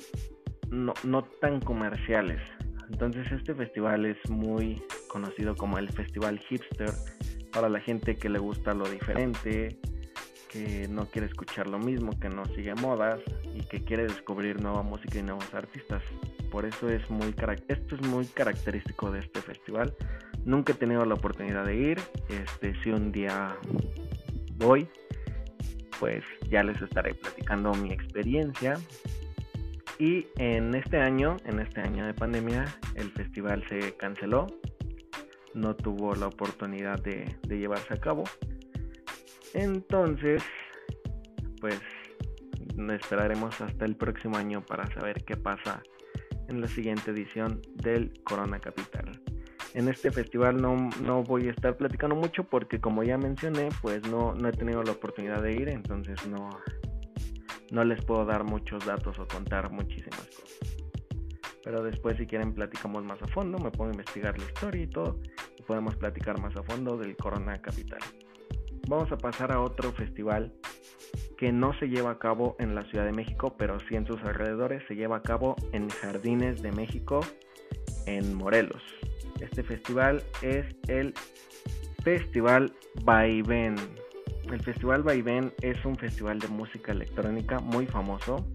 no, 0.70 0.94
no 1.04 1.24
tan 1.40 1.62
comerciales. 1.62 2.42
Entonces 2.90 3.32
este 3.32 3.56
festival 3.56 4.06
es 4.06 4.18
muy 4.30 4.84
conocido 5.08 5.56
como 5.56 5.78
el 5.78 5.90
Festival 5.90 6.40
Hipster 6.40 6.90
para 7.54 7.70
la 7.70 7.80
gente 7.80 8.16
que 8.16 8.30
le 8.30 8.40
gusta 8.40 8.74
lo 8.74 8.88
diferente, 8.90 9.80
que 10.52 10.88
no 10.90 11.06
quiere 11.06 11.28
escuchar 11.28 11.68
lo 11.68 11.80
mismo, 11.80 12.20
que 12.20 12.30
no 12.30 12.46
sigue 12.46 12.76
modas 12.76 13.20
y 13.56 13.62
que 13.62 13.84
quiere 13.84 14.04
descubrir 14.04 14.62
nueva 14.62 14.84
música 14.84 15.20
y 15.20 15.24
nuevos 15.24 15.54
artistas. 15.54 16.04
Por 16.52 16.66
eso 16.66 16.90
es 16.90 17.10
muy 17.10 17.34
característico 17.34 19.12
de 19.12 19.20
este 19.20 19.42
festival. 19.42 19.96
Nunca 20.44 20.74
he 20.74 20.76
tenido 20.76 21.06
la 21.06 21.14
oportunidad 21.14 21.66
de 21.66 21.76
ir. 21.76 22.02
Este 22.30 22.74
si 22.84 22.90
un 22.90 23.12
día 23.12 23.56
voy, 24.56 24.88
pues 26.00 26.24
ya 26.50 26.64
les 26.64 26.82
estaré 26.82 27.14
platicando 27.14 27.74
mi 27.76 27.94
experiencia 27.94 28.78
y 30.02 30.26
en 30.40 30.74
este 30.74 30.98
año, 30.98 31.38
en 31.46 31.60
este 31.60 31.80
año 31.80 32.08
de 32.08 32.16
pandemia, 32.16 32.66
el 32.96 33.12
festival 33.12 33.64
se 33.70 33.96
canceló, 33.98 34.48
no 35.54 35.76
tuvo 35.76 36.16
la 36.16 36.26
oportunidad 36.26 37.00
de, 37.04 37.38
llevarse 37.48 37.94
a 37.94 37.98
cabo. 37.98 38.24
Entonces, 39.54 40.44
pues 41.60 41.80
esperaremos 42.94 43.60
hasta 43.62 43.86
el 43.86 43.96
próximo 43.96 44.38
año 44.38 44.66
para 44.66 44.92
saber 44.94 45.24
qué 45.24 45.38
pasa 45.38 45.84
en 46.48 46.62
la 46.62 46.68
siguiente 46.68 47.12
edición 47.12 47.62
del 47.76 48.14
Corona 48.24 48.60
Capital. 48.60 49.22
En 49.74 49.88
este 49.88 50.12
festival 50.12 50.62
no, 50.62 50.90
no, 51.04 51.24
voy 51.24 51.48
a 51.48 51.52
estar 51.52 51.78
platicando 51.78 52.16
mucho 52.16 52.44
porque 52.44 52.82
como 52.82 53.04
ya 53.04 53.18
mencioné, 53.18 53.70
pues 53.82 54.06
no, 54.10 54.34
no 54.34 54.50
he 54.50 54.52
tenido 54.52 54.84
la 54.84 54.92
oportunidad 54.92 55.42
de 55.42 55.54
ir, 55.54 55.70
entonces 55.70 56.26
no, 56.28 56.50
no 57.72 57.84
les 57.86 58.04
puedo 58.04 58.26
dar 58.26 58.44
muchos 58.44 58.86
datos 58.86 59.18
o 59.20 59.28
contar 59.28 59.72
muchísimas 59.72 60.28
cosas. 60.28 60.60
Pero 61.64 61.84
después 61.84 62.18
si 62.18 62.26
quieren 62.26 62.54
platicamos 62.54 63.04
más 63.06 63.22
a 63.22 63.28
fondo, 63.28 63.60
me 63.60 63.72
puedo 63.72 63.92
investigar 63.92 64.38
la 64.38 64.46
historia 64.46 64.84
y 64.84 64.88
todo, 64.88 65.20
y 65.58 65.64
podemos 65.64 65.96
platicar 65.96 66.42
más 66.42 66.56
a 66.58 66.64
fondo 66.64 66.98
del 66.98 67.16
Corona 67.16 67.62
Capital. 67.62 68.00
Vamos 68.88 69.12
a 69.12 69.18
pasar 69.18 69.52
a 69.52 69.62
otro 69.62 69.92
festival 69.92 70.52
que 71.38 71.52
no 71.52 71.74
se 71.80 71.88
lleva 71.88 72.12
a 72.12 72.20
cabo 72.20 72.56
en 72.60 72.76
la 72.76 72.84
Ciudad 72.86 73.06
de 73.06 73.12
México, 73.12 73.56
pero 73.58 73.80
sí 73.88 73.96
en 73.96 74.06
sus 74.06 74.22
alrededores, 74.22 74.84
se 74.88 74.96
lleva 74.96 75.18
a 75.18 75.24
cabo 75.24 75.56
en 75.72 75.90
Jardines 75.90 76.62
de 76.62 76.72
México, 76.72 77.22
en 78.06 78.36
Morelos. 78.36 78.82
Este 79.40 79.64
festival 79.64 80.24
es 80.42 80.66
el 80.88 81.14
Festival 82.04 82.74
Vaivén. 83.04 83.76
El 84.52 84.62
Festival 84.62 85.04
Vaivén 85.04 85.52
es 85.62 85.84
un 85.86 85.96
festival 85.96 86.40
de 86.40 86.48
música 86.48 86.92
electrónica 86.92 87.60
muy 87.60 87.88
famoso. 87.88 88.46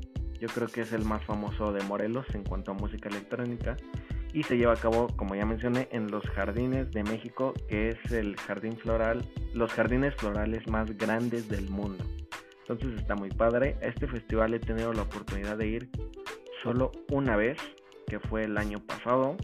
Yo 0.41 0.49
creo 0.49 0.69
que 0.69 0.83
es 0.83 0.93
el 0.93 1.05
más 1.05 1.25
famoso 1.25 1.73
de 1.73 1.83
Morelos 1.85 2.27
en 2.35 2.45
cuanto 2.45 2.73
a 2.73 2.75
música 2.75 3.09
electrónica. 3.09 3.77
Y 4.37 4.43
se 4.43 4.59
lleva 4.59 4.75
a 4.75 4.77
cabo, 4.77 5.07
como 5.17 5.35
ya 5.35 5.47
mencioné, 5.47 5.89
en 5.93 6.11
los 6.11 6.23
jardines 6.29 6.91
de 6.91 7.03
México, 7.03 7.55
que 7.71 7.89
es 7.89 8.13
el 8.13 8.37
jardín 8.37 8.77
floral, 8.77 9.27
los 9.55 9.73
jardines 9.73 10.15
florales 10.15 10.69
más 10.69 10.95
grandes 10.99 11.49
del 11.49 11.71
mundo. 11.71 12.05
Entonces 12.69 13.01
está 13.01 13.15
muy 13.15 13.31
padre. 13.31 13.79
A 13.81 13.87
este 13.87 14.07
festival 14.07 14.53
he 14.53 14.59
tenido 14.59 14.93
la 14.93 15.01
oportunidad 15.01 15.57
de 15.57 15.69
ir 15.69 15.89
solo 16.63 16.93
una 17.11 17.35
vez, 17.35 17.57
que 18.07 18.21
fue 18.21 18.45
el 18.45 18.59
año 18.59 18.79
pasado. 18.79 19.39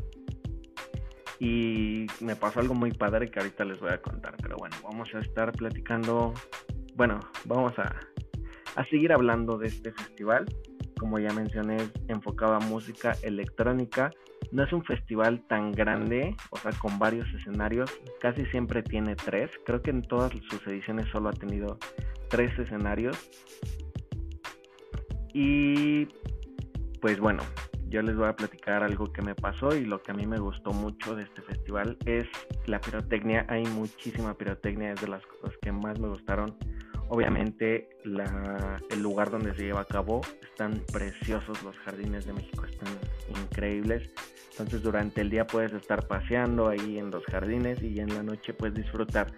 Y 1.38 2.06
me 2.20 2.36
pasó 2.36 2.60
algo 2.60 2.74
muy 2.74 2.92
padre 2.92 3.30
que 3.30 3.40
ahorita 3.40 3.64
les 3.64 3.80
voy 3.80 3.92
a 3.92 4.02
contar. 4.02 4.36
Pero 4.42 4.58
bueno, 4.58 4.76
vamos 4.82 5.08
a 5.14 5.20
estar 5.20 5.52
platicando. 5.52 6.34
Bueno, 6.96 7.18
vamos 7.46 7.72
a, 7.78 7.98
seguir 8.90 9.14
hablando 9.14 9.56
de 9.56 9.68
este 9.68 9.90
festival. 9.90 10.44
Como 10.98 11.18
ya 11.18 11.32
mencioné, 11.32 11.76
es 11.76 11.90
enfocado 12.08 12.52
a 12.52 12.60
música 12.60 13.16
electrónica. 13.22 14.10
No 14.52 14.62
es 14.62 14.72
un 14.72 14.84
festival 14.84 15.42
tan 15.48 15.72
grande, 15.72 16.36
o 16.50 16.58
sea, 16.58 16.72
con 16.72 16.98
varios 16.98 17.26
escenarios. 17.34 17.90
Casi 18.20 18.44
siempre 18.46 18.82
tiene 18.82 19.16
tres. 19.16 19.50
Creo 19.64 19.80
que 19.80 19.90
en 19.90 20.02
todas 20.02 20.30
sus 20.50 20.66
ediciones 20.66 21.08
solo 21.08 21.30
ha 21.30 21.32
tenido 21.32 21.78
tres 22.28 22.56
escenarios. 22.58 23.16
Y 25.32 26.06
pues 27.00 27.18
bueno, 27.18 27.42
yo 27.88 28.02
les 28.02 28.14
voy 28.14 28.28
a 28.28 28.36
platicar 28.36 28.82
algo 28.82 29.12
que 29.12 29.22
me 29.22 29.34
pasó 29.34 29.74
y 29.74 29.84
lo 29.84 30.02
que 30.02 30.12
a 30.12 30.14
mí 30.14 30.26
me 30.26 30.38
gustó 30.38 30.70
mucho 30.70 31.14
de 31.14 31.24
este 31.24 31.42
festival 31.42 31.96
es 32.04 32.26
la 32.66 32.80
pirotecnia. 32.80 33.46
Hay 33.48 33.64
muchísima 33.64 34.34
pirotecnia, 34.34 34.92
es 34.92 35.00
de 35.00 35.08
las 35.08 35.24
cosas 35.26 35.56
que 35.62 35.72
más 35.72 35.98
me 35.98 36.08
gustaron. 36.08 36.56
Obviamente 37.08 37.90
el 38.90 39.02
lugar 39.02 39.30
donde 39.30 39.54
se 39.54 39.64
lleva 39.64 39.82
a 39.82 39.84
cabo 39.84 40.22
están 40.42 40.82
preciosos, 40.92 41.62
los 41.62 41.76
jardines 41.80 42.24
de 42.24 42.32
México 42.32 42.64
están 42.64 42.88
increíbles. 43.28 44.10
Entonces 44.62 44.82
durante 44.82 45.20
el 45.20 45.30
día 45.30 45.46
puedes 45.46 45.72
estar 45.72 46.06
paseando 46.06 46.68
ahí 46.68 46.98
en 46.98 47.10
los 47.10 47.24
jardines 47.24 47.82
y 47.82 48.00
en 48.00 48.14
la 48.14 48.22
noche 48.22 48.54
puedes 48.54 48.74
disfrutar 48.74 49.32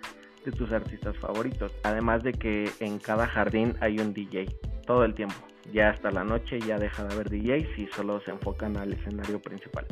de 0.44 0.52
tus 0.52 0.70
artistas 0.72 1.16
favoritos. 1.18 1.72
Además 1.82 2.22
de 2.22 2.32
que 2.32 2.70
en 2.80 2.98
cada 2.98 3.26
jardín 3.26 3.74
hay 3.80 3.98
un 3.98 4.12
DJ 4.12 4.46
todo 4.86 5.04
el 5.04 5.14
tiempo 5.14 5.36
ya 5.72 5.90
hasta 5.90 6.10
la 6.10 6.24
noche 6.24 6.60
ya 6.60 6.78
deja 6.78 7.04
de 7.04 7.14
haber 7.14 7.30
DJs 7.30 7.78
y 7.78 7.86
solo 7.94 8.20
se 8.20 8.30
enfocan 8.30 8.76
al 8.76 8.92
escenario 8.92 9.40
principal. 9.40 9.86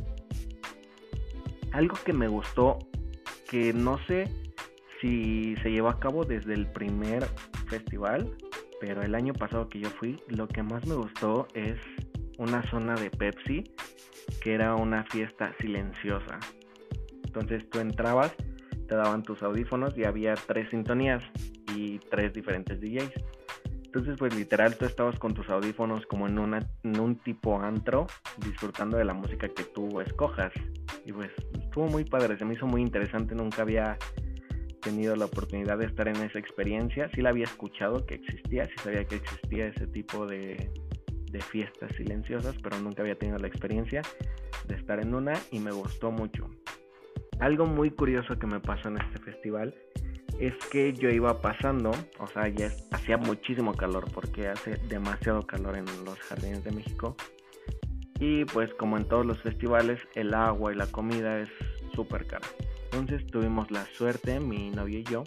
Algo 1.73 1.97
que 2.05 2.13
me 2.13 2.29
gustó, 2.29 2.79
que 3.49 3.73
no 3.73 3.99
sé 4.07 4.29
si 5.01 5.57
se 5.63 5.71
llevó 5.71 5.89
a 5.89 5.99
cabo 5.99 6.25
desde 6.25 6.55
el 6.55 6.67
primer 6.71 7.25
festival, 7.69 8.37
pero 8.81 9.03
el 9.03 9.15
año 9.15 9.33
pasado 9.33 9.69
que 9.69 9.81
yo 9.81 9.89
fui, 9.91 10.21
lo 10.29 10.47
que 10.47 10.63
más 10.63 10.87
me 10.87 10.95
gustó 10.95 11.49
es 11.55 11.79
una 12.39 12.63
zona 12.71 12.95
de 12.95 13.11
Pepsi, 13.11 13.65
que 14.41 14.55
era 14.55 14.75
una 14.75 15.05
fiesta 15.05 15.55
silenciosa. 15.61 16.39
Entonces 17.25 17.69
tú 17.71 17.81
entrabas, 17.81 18.35
te 18.89 18.95
daban 18.95 19.23
tus 19.23 19.43
audífonos 19.43 19.97
y 19.97 20.05
había 20.05 20.35
tres 20.35 20.69
sintonías 20.71 21.23
y 21.75 21.99
tres 22.11 22.33
diferentes 22.33 22.81
DJs 22.81 23.13
entonces, 23.95 24.17
pues 24.19 24.35
literal, 24.35 24.75
tú 24.79 24.87
estabas 24.87 25.19
con 25.19 25.35
tus 25.35 25.51
audífonos 25.51 26.07
como 26.07 26.27
en, 26.27 26.39
una, 26.39 26.67
en 26.83 26.99
un 26.99 27.17
tipo 27.17 27.61
antro, 27.61 28.07
disfrutando 28.39 28.97
de 28.97 29.05
la 29.05 29.13
música 29.13 29.51
que 29.51 29.65
tú 29.65 30.01
escojas. 30.01 30.51
Y 31.05 31.13
pues 31.13 31.31
estuvo 31.63 31.89
muy 31.89 32.03
padre, 32.07 32.39
se 32.39 32.47
me 32.47 32.55
hizo 32.55 32.67
muy 32.67 32.81
interesante, 32.81 33.35
nunca 33.35 33.61
había 33.61 33.99
tenido 34.81 35.15
la 35.15 35.27
oportunidad 35.27 35.77
de 35.77 35.85
estar 35.85 36.09
en 36.09 36.17
esa 36.17 36.39
experiencia. 36.39 37.11
Sí 37.15 37.21
la 37.21 37.29
había 37.29 37.45
escuchado 37.45 38.07
que 38.07 38.15
existía, 38.15 38.65
sí 38.65 38.73
sabía 38.83 39.05
que 39.05 39.17
existía 39.17 39.67
ese 39.67 39.87
tipo 39.89 40.27
de, 40.27 40.71
de 41.33 41.41
fiestas 41.41 41.91
silenciosas, 41.97 42.55
pero 42.63 42.79
nunca 42.79 43.03
había 43.03 43.19
tenido 43.19 43.39
la 43.39 43.49
experiencia 43.49 44.03
de 44.69 44.75
estar 44.77 45.01
en 45.01 45.15
una 45.15 45.33
y 45.51 45.59
me 45.59 45.73
gustó 45.73 46.11
mucho. 46.11 46.49
Algo 47.41 47.67
muy 47.67 47.91
curioso 47.91 48.39
que 48.39 48.47
me 48.47 48.61
pasó 48.61 48.89
en 48.89 48.99
este 48.99 49.19
festival 49.19 49.75
es 50.39 50.55
que 50.71 50.93
yo 50.93 51.09
iba 51.09 51.41
pasando, 51.41 51.91
o 52.19 52.27
sea, 52.27 52.49
ya 52.49 52.71
hacía 52.93 53.17
muchísimo 53.17 53.75
calor 53.75 54.05
porque 54.13 54.49
hace 54.49 54.77
demasiado 54.89 55.47
calor 55.47 55.77
en 55.77 55.87
los 56.05 56.19
jardines 56.21 56.63
de 56.65 56.73
México. 56.73 57.17
Y 58.21 58.45
pues 58.45 58.73
como 58.75 58.97
en 58.97 59.09
todos 59.09 59.27
los 59.27 59.41
festivales, 59.43 60.01
el 60.15 60.35
agua 60.35 60.73
y 60.73 60.77
la 60.77 60.87
comida 60.87 61.41
es 61.41 61.49
súper 61.95 62.27
cara. 62.27 62.47
Entonces 62.85 63.27
tuvimos 63.27 63.71
la 63.71 63.85
suerte, 63.87 64.39
mi 64.39 64.71
novio 64.71 65.01
y 65.01 65.05
yo, 65.05 65.25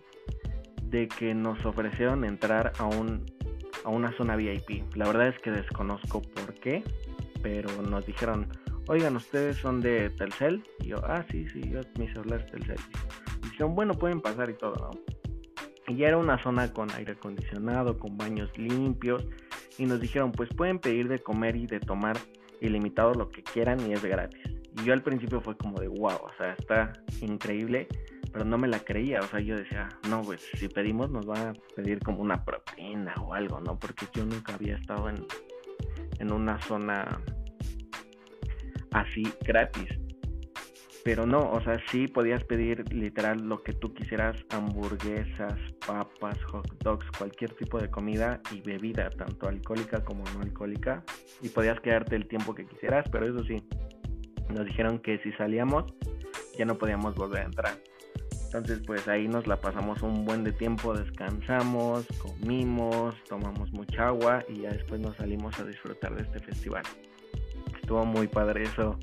de 0.83 1.07
que 1.07 1.33
nos 1.33 1.65
ofrecieron 1.65 2.24
entrar 2.24 2.71
a, 2.77 2.85
un, 2.85 3.25
a 3.85 3.89
una 3.89 4.11
zona 4.17 4.35
VIP. 4.35 4.83
La 4.95 5.07
verdad 5.07 5.29
es 5.29 5.39
que 5.39 5.51
desconozco 5.51 6.21
por 6.21 6.53
qué, 6.55 6.83
pero 7.41 7.69
nos 7.81 8.05
dijeron, 8.05 8.47
oigan, 8.89 9.15
ustedes 9.15 9.55
son 9.57 9.79
de 9.79 10.09
Telcel. 10.09 10.63
Y 10.81 10.89
yo, 10.89 10.97
ah, 11.05 11.25
sí, 11.31 11.47
sí, 11.49 11.61
yo, 11.69 11.79
mi 11.97 12.07
celular 12.09 12.41
es 12.41 12.51
Telcel 12.51 12.77
bueno, 13.63 13.93
pueden 13.93 14.21
pasar 14.21 14.49
y 14.49 14.53
todo, 14.53 14.75
¿no? 14.75 15.93
Y 15.93 16.03
era 16.03 16.17
una 16.17 16.41
zona 16.41 16.71
con 16.73 16.91
aire 16.91 17.13
acondicionado, 17.13 17.97
con 17.97 18.17
baños 18.17 18.49
limpios. 18.57 19.25
Y 19.77 19.85
nos 19.85 19.99
dijeron, 19.99 20.31
pues 20.31 20.49
pueden 20.55 20.79
pedir 20.79 21.07
de 21.07 21.19
comer 21.19 21.55
y 21.55 21.67
de 21.67 21.79
tomar 21.79 22.17
ilimitado 22.61 23.13
lo 23.13 23.29
que 23.29 23.43
quieran 23.43 23.79
y 23.87 23.93
es 23.93 24.03
gratis. 24.03 24.41
Y 24.77 24.85
yo 24.85 24.93
al 24.93 25.03
principio 25.03 25.41
fue 25.41 25.55
como 25.57 25.79
de 25.79 25.87
wow, 25.87 26.15
o 26.15 26.31
sea, 26.37 26.53
está 26.57 26.93
increíble, 27.21 27.87
pero 28.35 28.43
no 28.43 28.57
me 28.57 28.67
la 28.67 28.79
creía. 28.79 29.21
O 29.21 29.27
sea, 29.27 29.39
yo 29.39 29.55
decía, 29.55 29.87
no, 30.09 30.21
pues 30.21 30.41
si 30.55 30.67
pedimos 30.67 31.09
nos 31.09 31.25
van 31.25 31.47
a 31.47 31.53
pedir 31.73 31.99
como 31.99 32.21
una 32.21 32.43
propina 32.43 33.13
o 33.21 33.33
algo, 33.33 33.61
¿no? 33.61 33.79
Porque 33.79 34.07
yo 34.13 34.25
nunca 34.25 34.55
había 34.55 34.75
estado 34.75 35.07
en, 35.07 35.25
en 36.19 36.33
una 36.33 36.61
zona 36.63 37.21
así 38.91 39.23
gratis. 39.39 39.87
Pero 41.05 41.25
no, 41.25 41.49
o 41.49 41.61
sea, 41.61 41.79
sí 41.89 42.09
podías 42.09 42.43
pedir 42.43 42.91
literal 42.91 43.39
lo 43.39 43.63
que 43.63 43.71
tú 43.71 43.93
quisieras, 43.93 44.35
hamburguesas, 44.49 45.57
papas, 45.87 46.37
hot 46.51 46.67
dogs, 46.83 47.05
cualquier 47.17 47.53
tipo 47.53 47.79
de 47.79 47.89
comida 47.89 48.41
y 48.51 48.59
bebida, 48.59 49.11
tanto 49.11 49.47
alcohólica 49.47 50.03
como 50.03 50.25
no 50.33 50.41
alcohólica. 50.41 51.05
Y 51.41 51.47
podías 51.47 51.79
quedarte 51.79 52.17
el 52.17 52.27
tiempo 52.27 52.53
que 52.53 52.65
quisieras, 52.65 53.07
pero 53.13 53.27
eso 53.27 53.45
sí, 53.45 53.63
nos 54.49 54.65
dijeron 54.65 54.99
que 54.99 55.19
si 55.19 55.31
salíamos 55.33 55.85
ya 56.57 56.65
no 56.65 56.77
podíamos 56.77 57.15
volver 57.15 57.43
a 57.43 57.45
entrar. 57.45 57.94
Entonces 58.45 58.81
pues 58.85 59.07
ahí 59.07 59.27
nos 59.27 59.47
la 59.47 59.59
pasamos 59.59 60.01
un 60.01 60.25
buen 60.25 60.43
de 60.43 60.51
tiempo, 60.51 60.93
descansamos, 60.93 62.05
comimos, 62.19 63.15
tomamos 63.27 63.71
mucha 63.71 64.07
agua 64.07 64.43
y 64.47 64.61
ya 64.61 64.71
después 64.71 65.01
nos 65.01 65.15
salimos 65.17 65.59
a 65.59 65.65
disfrutar 65.65 66.15
de 66.15 66.23
este 66.23 66.39
festival. 66.39 66.83
Estuvo 67.81 68.05
muy 68.05 68.27
padre 68.27 68.63
eso 68.63 68.97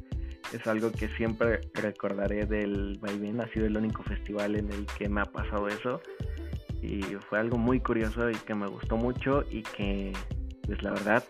es 0.52 0.66
algo 0.66 0.92
que 0.92 1.08
siempre 1.08 1.61
recordaré 1.75 2.46
del 2.46 2.99
Vaivén. 3.00 3.40
Ha 3.40 3.49
sido 3.49 3.66
el 3.66 3.76
único 3.76 4.02
festival 4.02 4.56
en 4.56 4.70
el 4.70 4.87
que 4.99 5.08
me 5.08 5.22
ha 5.22 5.25
pasado 5.25 5.68
eso. 5.68 6.00
Y 6.82 7.00
fue 7.28 7.38
algo 7.38 7.58
muy 7.58 7.80
curioso 7.80 8.28
y 8.28 8.34
que 8.34 8.54
me 8.54 8.66
gustó 8.66 8.96
mucho 8.96 9.44
y 9.50 9.62
que, 9.62 10.12
pues 10.66 10.83
la 10.83 10.92
verdad, 10.92 11.25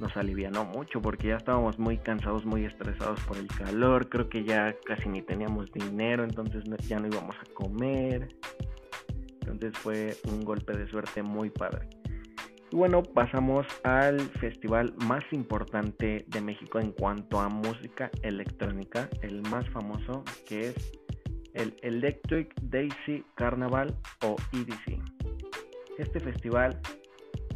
nos 0.00 0.16
alivianó 0.16 0.64
mucho 0.64 1.00
porque 1.00 1.28
ya 1.28 1.36
estábamos 1.36 1.78
muy 1.78 1.98
cansados, 1.98 2.44
muy 2.44 2.64
estresados 2.64 3.20
por 3.20 3.36
el 3.36 3.46
calor. 3.48 4.08
Creo 4.08 4.28
que 4.28 4.44
ya 4.44 4.74
casi 4.84 5.08
ni 5.08 5.22
teníamos 5.22 5.70
dinero, 5.72 6.24
entonces 6.24 6.64
ya 6.86 6.98
no 6.98 7.06
íbamos 7.06 7.36
a 7.36 7.54
comer. 7.54 8.28
Entonces 9.40 9.78
fue 9.78 10.16
un 10.30 10.44
golpe 10.44 10.76
de 10.76 10.88
suerte 10.88 11.22
muy 11.22 11.50
padre. 11.50 11.88
Y 12.70 12.76
bueno, 12.76 13.02
pasamos 13.02 13.66
al 13.82 14.20
festival 14.20 14.94
más 15.06 15.24
importante 15.32 16.26
de 16.26 16.40
México 16.40 16.78
en 16.78 16.92
cuanto 16.92 17.40
a 17.40 17.48
música 17.48 18.10
electrónica, 18.22 19.08
el 19.22 19.40
más 19.42 19.68
famoso 19.70 20.22
que 20.46 20.68
es 20.68 20.92
el 21.54 21.74
Electric 21.82 22.54
Daisy 22.60 23.24
Carnival 23.36 23.96
o 24.22 24.36
EDC. 24.52 25.00
Este 25.96 26.20
festival 26.20 26.78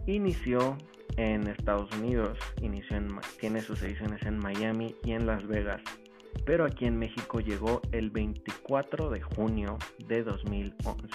inició 0.06 0.78
en 1.16 1.46
Estados 1.48 1.90
Unidos, 1.96 2.38
inició 2.60 2.96
en, 2.96 3.08
tiene 3.40 3.60
sus 3.60 3.82
ediciones 3.82 4.22
en 4.22 4.38
Miami 4.38 4.94
y 5.04 5.12
en 5.12 5.26
Las 5.26 5.46
Vegas, 5.46 5.82
pero 6.44 6.64
aquí 6.64 6.86
en 6.86 6.98
México 6.98 7.40
llegó 7.40 7.80
el 7.92 8.10
24 8.10 9.10
de 9.10 9.20
junio 9.20 9.78
de 10.06 10.22
2011. 10.22 11.08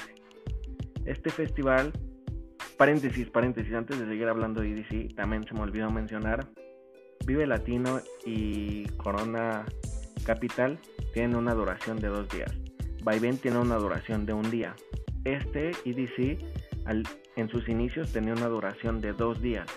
Este 1.05 1.29
festival, 1.29 1.91
paréntesis, 2.77 3.29
paréntesis, 3.29 3.73
antes 3.73 3.99
de 3.99 4.05
seguir 4.05 4.27
hablando 4.27 4.61
de 4.61 4.71
EDC, 4.71 5.15
también 5.15 5.45
se 5.45 5.53
me 5.53 5.61
olvidó 5.61 5.89
mencionar, 5.89 6.47
Vive 7.25 7.45
Latino 7.45 7.99
y 8.25 8.85
Corona 8.91 9.65
Capital 10.25 10.79
tienen 11.13 11.35
una 11.35 11.53
duración 11.53 11.99
de 11.99 12.07
dos 12.07 12.29
días. 12.29 12.51
Vaivén 13.03 13.37
tiene 13.37 13.57
una 13.57 13.75
duración 13.75 14.25
de 14.25 14.33
un 14.33 14.49
día. 14.49 14.75
Este 15.25 15.71
EDC 15.83 16.39
en 17.37 17.49
sus 17.49 17.69
inicios 17.69 18.11
tenía 18.11 18.33
una 18.33 18.47
duración 18.47 18.99
de 18.99 19.13
dos 19.13 19.41
días, 19.41 19.67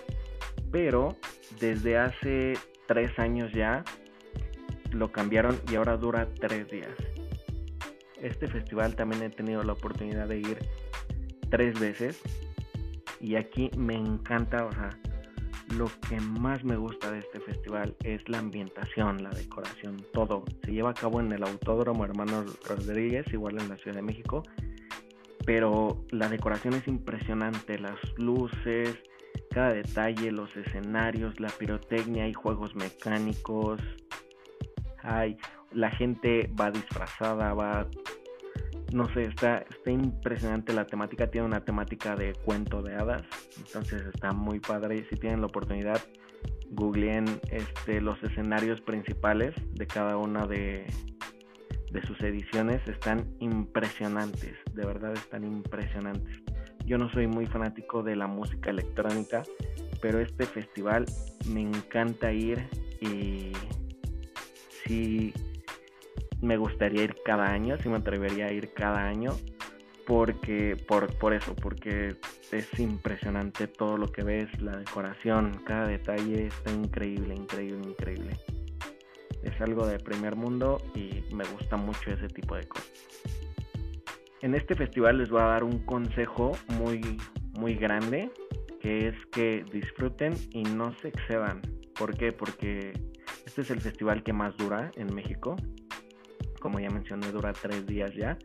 pero 0.71 1.15
desde 1.59 1.97
hace 1.97 2.53
tres 2.87 3.17
años 3.19 3.51
ya 3.53 3.83
lo 4.91 5.11
cambiaron 5.11 5.57
y 5.71 5.75
ahora 5.75 5.95
dura 5.95 6.27
tres 6.39 6.69
días. 6.69 6.91
Este 8.19 8.47
festival 8.47 8.95
también 8.95 9.23
he 9.23 9.29
tenido 9.29 9.63
la 9.63 9.73
oportunidad 9.73 10.27
de 10.27 10.39
ir 10.39 10.57
tres 11.49 11.79
veces 11.79 12.19
y 13.19 13.35
aquí 13.35 13.69
me 13.77 13.95
encanta, 13.95 14.65
o 14.65 14.71
sea, 14.71 14.89
lo 15.75 15.89
que 16.09 16.19
más 16.19 16.63
me 16.63 16.75
gusta 16.75 17.11
de 17.11 17.19
este 17.19 17.39
festival 17.41 17.95
es 18.03 18.27
la 18.27 18.39
ambientación, 18.39 19.23
la 19.23 19.29
decoración, 19.29 20.03
todo. 20.13 20.43
Se 20.65 20.71
lleva 20.71 20.89
a 20.89 20.93
cabo 20.95 21.19
en 21.19 21.31
el 21.31 21.43
Autódromo 21.43 22.03
Hermanos 22.05 22.57
Rodríguez, 22.67 23.25
igual 23.31 23.61
en 23.61 23.69
la 23.69 23.77
Ciudad 23.77 23.95
de 23.95 24.01
México, 24.01 24.43
pero 25.45 26.05
la 26.11 26.29
decoración 26.29 26.73
es 26.75 26.87
impresionante, 26.87 27.79
las 27.79 27.97
luces, 28.17 28.97
cada 29.49 29.73
detalle, 29.73 30.31
los 30.31 30.55
escenarios, 30.55 31.39
la 31.39 31.49
pirotecnia, 31.49 32.25
hay 32.25 32.33
juegos 32.33 32.75
mecánicos, 32.75 33.81
hay 35.03 35.37
la 35.71 35.89
gente 35.91 36.49
va 36.59 36.69
disfrazada, 36.71 37.53
va 37.53 37.87
no 38.91 39.07
sé, 39.13 39.23
está, 39.23 39.59
está 39.69 39.89
impresionante 39.89 40.73
la 40.73 40.85
temática, 40.85 41.27
tiene 41.27 41.47
una 41.47 41.63
temática 41.63 42.15
de 42.15 42.33
cuento 42.33 42.81
de 42.81 42.95
hadas, 42.95 43.23
entonces 43.57 44.03
está 44.13 44.33
muy 44.33 44.59
padre. 44.59 45.05
Si 45.09 45.15
tienen 45.15 45.39
la 45.39 45.47
oportunidad, 45.47 46.01
googleen 46.71 47.25
este, 47.49 48.01
los 48.01 48.21
escenarios 48.21 48.81
principales 48.81 49.53
de 49.73 49.87
cada 49.87 50.17
una 50.17 50.45
de, 50.45 50.85
de 51.91 52.01
sus 52.07 52.19
ediciones, 52.21 52.81
están 52.87 53.25
impresionantes, 53.39 54.55
de 54.73 54.85
verdad 54.85 55.13
están 55.13 55.43
impresionantes. 55.43 56.41
Yo 56.85 56.97
no 56.97 57.11
soy 57.11 57.27
muy 57.27 57.45
fanático 57.45 58.01
de 58.01 58.15
la 58.15 58.27
música 58.27 58.69
electrónica, 58.69 59.43
pero 60.01 60.19
este 60.19 60.45
festival 60.45 61.05
me 61.47 61.61
encanta 61.61 62.31
ir 62.31 62.67
y 63.01 63.51
sí 64.85 65.33
me 66.41 66.57
gustaría 66.57 67.03
ir 67.03 67.15
cada 67.23 67.51
año, 67.51 67.77
si 67.77 67.89
me 67.89 67.97
atrevería 67.97 68.47
a 68.47 68.51
ir 68.51 68.73
cada 68.73 69.07
año, 69.07 69.31
porque 70.07 70.75
por, 70.87 71.15
por 71.17 71.33
eso, 71.33 71.55
porque 71.55 72.15
es 72.51 72.79
impresionante 72.79 73.67
todo 73.67 73.97
lo 73.97 74.11
que 74.11 74.23
ves, 74.23 74.61
la 74.61 74.77
decoración, 74.77 75.61
cada 75.65 75.87
detalle 75.87 76.47
está 76.47 76.71
increíble, 76.71 77.35
increíble, 77.35 77.89
increíble. 77.89 78.37
Es 79.43 79.59
algo 79.61 79.85
de 79.85 79.99
primer 79.99 80.35
mundo 80.35 80.81
y 80.95 81.23
me 81.33 81.43
gusta 81.45 81.77
mucho 81.77 82.11
ese 82.11 82.27
tipo 82.27 82.55
de 82.55 82.67
cosas. 82.67 82.91
En 84.41 84.55
este 84.55 84.75
festival 84.75 85.17
les 85.19 85.29
voy 85.29 85.41
a 85.41 85.45
dar 85.45 85.63
un 85.63 85.79
consejo 85.85 86.51
muy, 86.67 87.17
muy 87.59 87.75
grande, 87.75 88.31
que 88.79 89.09
es 89.09 89.15
que 89.31 89.63
disfruten 89.71 90.33
y 90.51 90.63
no 90.63 90.95
se 90.99 91.09
excedan. 91.09 91.61
¿Por 91.93 92.17
qué? 92.17 92.31
Porque 92.31 92.93
este 93.45 93.61
es 93.61 93.69
el 93.69 93.81
festival 93.81 94.23
que 94.23 94.33
más 94.33 94.57
dura 94.57 94.91
en 94.95 95.13
México 95.13 95.55
como 96.61 96.79
ya 96.79 96.89
mencioné, 96.89 97.29
dura 97.31 97.51
tres 97.51 97.85
días 97.85 98.13
ya. 98.15 98.37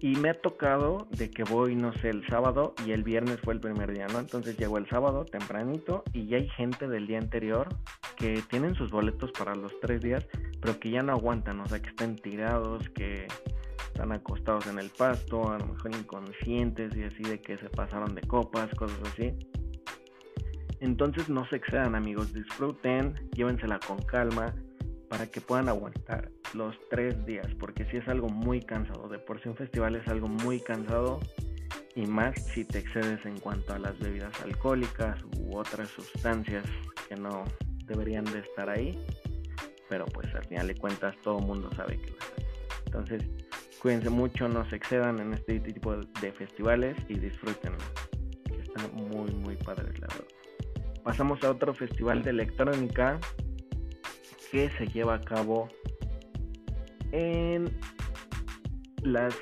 Y 0.00 0.16
me 0.16 0.30
ha 0.30 0.34
tocado 0.34 1.08
de 1.10 1.30
que 1.30 1.44
voy, 1.44 1.74
no 1.76 1.92
sé, 1.94 2.10
el 2.10 2.26
sábado 2.26 2.74
y 2.86 2.92
el 2.92 3.02
viernes 3.02 3.38
fue 3.42 3.54
el 3.54 3.60
primer 3.60 3.92
día, 3.92 4.06
¿no? 4.08 4.18
Entonces 4.18 4.58
llegó 4.58 4.78
el 4.78 4.88
sábado 4.88 5.24
tempranito 5.24 6.04
y 6.12 6.26
ya 6.26 6.38
hay 6.38 6.48
gente 6.48 6.88
del 6.88 7.06
día 7.06 7.18
anterior 7.18 7.68
que 8.20 8.42
tienen 8.50 8.74
sus 8.74 8.90
boletos 8.90 9.32
para 9.32 9.54
los 9.54 9.72
tres 9.80 10.02
días, 10.02 10.26
pero 10.60 10.78
que 10.78 10.90
ya 10.90 11.02
no 11.02 11.12
aguantan, 11.12 11.58
o 11.60 11.66
sea, 11.66 11.80
que 11.80 11.88
están 11.88 12.16
tirados, 12.16 12.86
que 12.90 13.26
están 13.86 14.12
acostados 14.12 14.66
en 14.66 14.78
el 14.78 14.90
pasto, 14.90 15.50
a 15.50 15.58
lo 15.58 15.66
mejor 15.66 15.94
inconscientes 15.94 16.94
y 16.94 17.04
así 17.04 17.22
de 17.22 17.40
que 17.40 17.56
se 17.56 17.70
pasaron 17.70 18.14
de 18.14 18.20
copas, 18.20 18.68
cosas 18.74 18.98
así. 19.12 19.32
Entonces 20.80 21.28
no 21.30 21.48
se 21.48 21.56
excedan 21.56 21.94
amigos, 21.94 22.32
disfruten, 22.32 23.14
llévensela 23.32 23.80
con 23.80 23.98
calma 24.02 24.54
para 25.08 25.26
que 25.26 25.40
puedan 25.40 25.68
aguantar 25.68 26.30
los 26.54 26.76
tres 26.90 27.24
días, 27.24 27.48
porque 27.58 27.84
si 27.86 27.96
es 27.96 28.08
algo 28.08 28.28
muy 28.28 28.60
cansado, 28.60 29.08
de 29.08 29.18
por 29.18 29.40
festival 29.40 29.96
es 29.96 30.06
algo 30.08 30.28
muy 30.28 30.60
cansado 30.60 31.20
y 31.94 32.06
más 32.06 32.34
si 32.52 32.64
te 32.64 32.78
excedes 32.78 33.24
en 33.24 33.38
cuanto 33.40 33.72
a 33.72 33.78
las 33.78 33.98
bebidas 33.98 34.40
alcohólicas 34.42 35.18
u 35.38 35.56
otras 35.56 35.88
sustancias 35.88 36.64
que 37.08 37.16
no 37.16 37.44
deberían 37.90 38.24
de 38.24 38.38
estar 38.38 38.70
ahí, 38.70 38.98
pero 39.88 40.06
pues 40.06 40.32
al 40.34 40.44
final 40.46 40.68
de 40.68 40.76
cuentas 40.76 41.14
todo 41.22 41.38
el 41.38 41.44
mundo 41.44 41.68
sabe 41.76 42.00
que 42.00 42.10
lo 42.10 42.16
Entonces, 42.86 43.24
cuídense 43.82 44.10
mucho, 44.10 44.48
no 44.48 44.68
se 44.70 44.76
excedan 44.76 45.18
en 45.18 45.34
este 45.34 45.58
tipo 45.60 45.96
de 45.96 46.32
festivales 46.32 46.96
y 47.08 47.18
disfrútenlo, 47.18 47.78
que 48.46 48.62
está 48.62 48.86
muy 48.88 49.32
muy 49.32 49.56
padre 49.56 49.92
la 49.98 50.06
verdad. 50.06 50.28
Pasamos 51.02 51.42
a 51.42 51.50
otro 51.50 51.74
festival 51.74 52.22
de 52.22 52.30
electrónica 52.30 53.18
que 54.52 54.70
se 54.78 54.86
lleva 54.86 55.14
a 55.14 55.20
cabo 55.20 55.68
en 57.12 57.76
las 59.02 59.34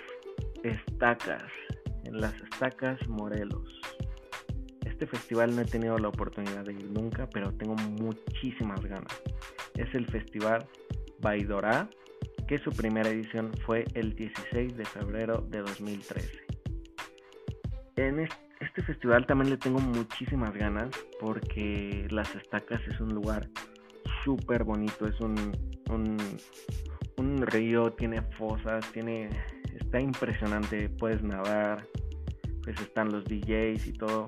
estacas, 0.63 1.45
en 2.05 2.21
las 2.21 2.35
estacas 2.35 2.97
Morelos. 3.09 3.78
Este 4.99 5.17
festival 5.17 5.55
no 5.55 5.63
he 5.63 5.65
tenido 5.65 5.97
la 5.97 6.09
oportunidad 6.09 6.65
de 6.65 6.73
ir 6.73 6.91
nunca, 6.91 7.29
pero 7.31 7.53
tengo 7.53 7.77
muchísimas 7.77 8.85
ganas. 8.85 9.23
Es 9.77 9.95
el 9.95 10.07
festival 10.07 10.67
Baidorá, 11.21 11.89
que 12.49 12.59
su 12.59 12.73
primera 12.73 13.09
edición 13.09 13.53
fue 13.65 13.85
el 13.95 14.17
16 14.17 14.77
de 14.77 14.85
febrero 14.85 15.47
de 15.51 15.61
2013. 15.61 16.45
En 17.95 18.29
este 18.59 18.83
festival 18.83 19.25
también 19.25 19.51
le 19.51 19.57
tengo 19.57 19.79
muchísimas 19.79 20.53
ganas 20.53 20.91
porque 21.21 22.09
Las 22.11 22.35
Estacas 22.35 22.81
es 22.89 23.01
un 23.01 23.15
lugar 23.15 23.49
súper 24.25 24.65
bonito, 24.65 25.07
es 25.07 25.21
un, 25.21 25.53
un 27.19 27.47
río, 27.47 27.93
tiene 27.93 28.21
fosas, 28.37 28.85
tiene 28.91 29.31
está 29.79 30.01
impresionante, 30.01 30.89
puedes 30.89 31.23
nadar, 31.23 31.87
pues 32.65 32.81
están 32.81 33.13
los 33.13 33.25
DJs 33.27 33.87
y 33.87 33.93
todo. 33.93 34.27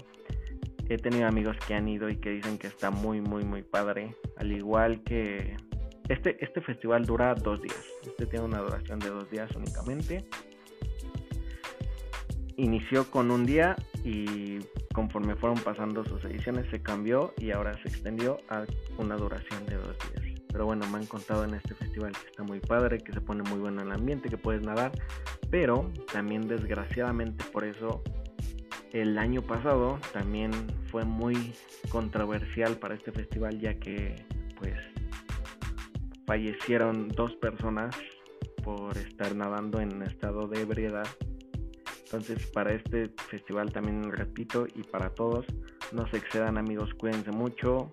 He 0.91 0.99
tenido 0.99 1.29
amigos 1.29 1.57
que 1.69 1.75
han 1.75 1.87
ido 1.87 2.09
y 2.09 2.17
que 2.17 2.31
dicen 2.31 2.59
que 2.59 2.67
está 2.67 2.91
muy 2.91 3.21
muy 3.21 3.45
muy 3.45 3.63
padre, 3.63 4.17
al 4.39 4.51
igual 4.51 5.05
que 5.05 5.57
este 6.09 6.37
este 6.45 6.61
festival 6.63 7.05
dura 7.05 7.33
dos 7.37 7.63
días. 7.63 7.87
Este 8.05 8.27
tiene 8.27 8.45
una 8.45 8.59
duración 8.59 8.99
de 8.99 9.09
dos 9.09 9.31
días 9.31 9.49
únicamente. 9.55 10.25
Inició 12.57 13.09
con 13.09 13.31
un 13.31 13.47
día 13.47 13.77
y 14.05 14.59
conforme 14.93 15.37
fueron 15.37 15.61
pasando 15.61 16.05
sus 16.05 16.25
ediciones 16.25 16.69
se 16.73 16.83
cambió 16.83 17.35
y 17.39 17.53
ahora 17.53 17.81
se 17.83 17.89
extendió 17.89 18.39
a 18.49 18.65
una 18.99 19.15
duración 19.15 19.65
de 19.67 19.77
dos 19.77 19.97
días. 20.13 20.43
Pero 20.49 20.67
bueno, 20.67 20.89
me 20.89 20.99
han 20.99 21.07
contado 21.07 21.45
en 21.45 21.55
este 21.55 21.73
festival 21.77 22.11
que 22.11 22.31
está 22.31 22.43
muy 22.43 22.59
padre, 22.59 22.99
que 22.99 23.13
se 23.13 23.21
pone 23.21 23.45
muy 23.45 23.61
bueno 23.61 23.81
el 23.81 23.93
ambiente, 23.93 24.29
que 24.29 24.39
puedes 24.39 24.63
nadar. 24.63 24.91
Pero 25.53 25.93
también 26.13 26.49
desgraciadamente 26.49 27.45
por 27.53 27.63
eso 27.63 28.03
el 28.93 29.19
año 29.19 29.43
pasado 29.43 29.99
también 30.13 30.51
fue 30.91 31.05
muy 31.05 31.55
controversial 31.91 32.77
para 32.77 32.95
este 32.95 33.13
festival 33.13 33.61
ya 33.61 33.75
que 33.79 34.17
pues 34.59 34.75
fallecieron 36.27 37.09
dos 37.09 37.35
personas 37.37 37.95
por 38.65 38.97
estar 38.99 39.35
nadando 39.35 39.81
en 39.81 40.03
estado 40.03 40.49
de 40.49 40.63
ebriedad. 40.63 41.07
Entonces 42.05 42.47
para 42.49 42.73
este 42.73 43.11
festival 43.29 43.73
también 43.73 44.03
repito 44.11 44.67
y 44.75 44.83
para 44.83 45.11
todos, 45.11 45.47
no 45.93 46.09
se 46.09 46.17
excedan 46.17 46.59
amigos, 46.59 46.93
cuídense 46.95 47.31
mucho 47.31 47.93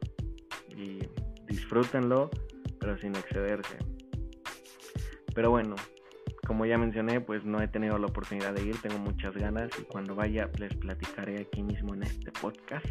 y 0.75 0.99
disfrútenlo 1.47 2.29
pero 2.79 2.97
sin 2.99 3.15
excederse. 3.15 3.77
Pero 5.33 5.51
bueno, 5.51 5.75
como 6.47 6.65
ya 6.65 6.77
mencioné, 6.77 7.19
pues 7.19 7.43
no 7.43 7.61
he 7.61 7.67
tenido 7.67 7.97
la 7.97 8.07
oportunidad 8.07 8.53
de 8.53 8.63
ir, 8.63 8.81
tengo 8.81 8.97
muchas 8.97 9.35
ganas 9.35 9.69
y 9.77 9.83
cuando 9.83 10.15
vaya 10.15 10.49
les 10.57 10.73
platicaré 10.75 11.41
aquí 11.41 11.61
mismo 11.61 11.93
en 11.93 12.03
este 12.03 12.31
podcast, 12.31 12.85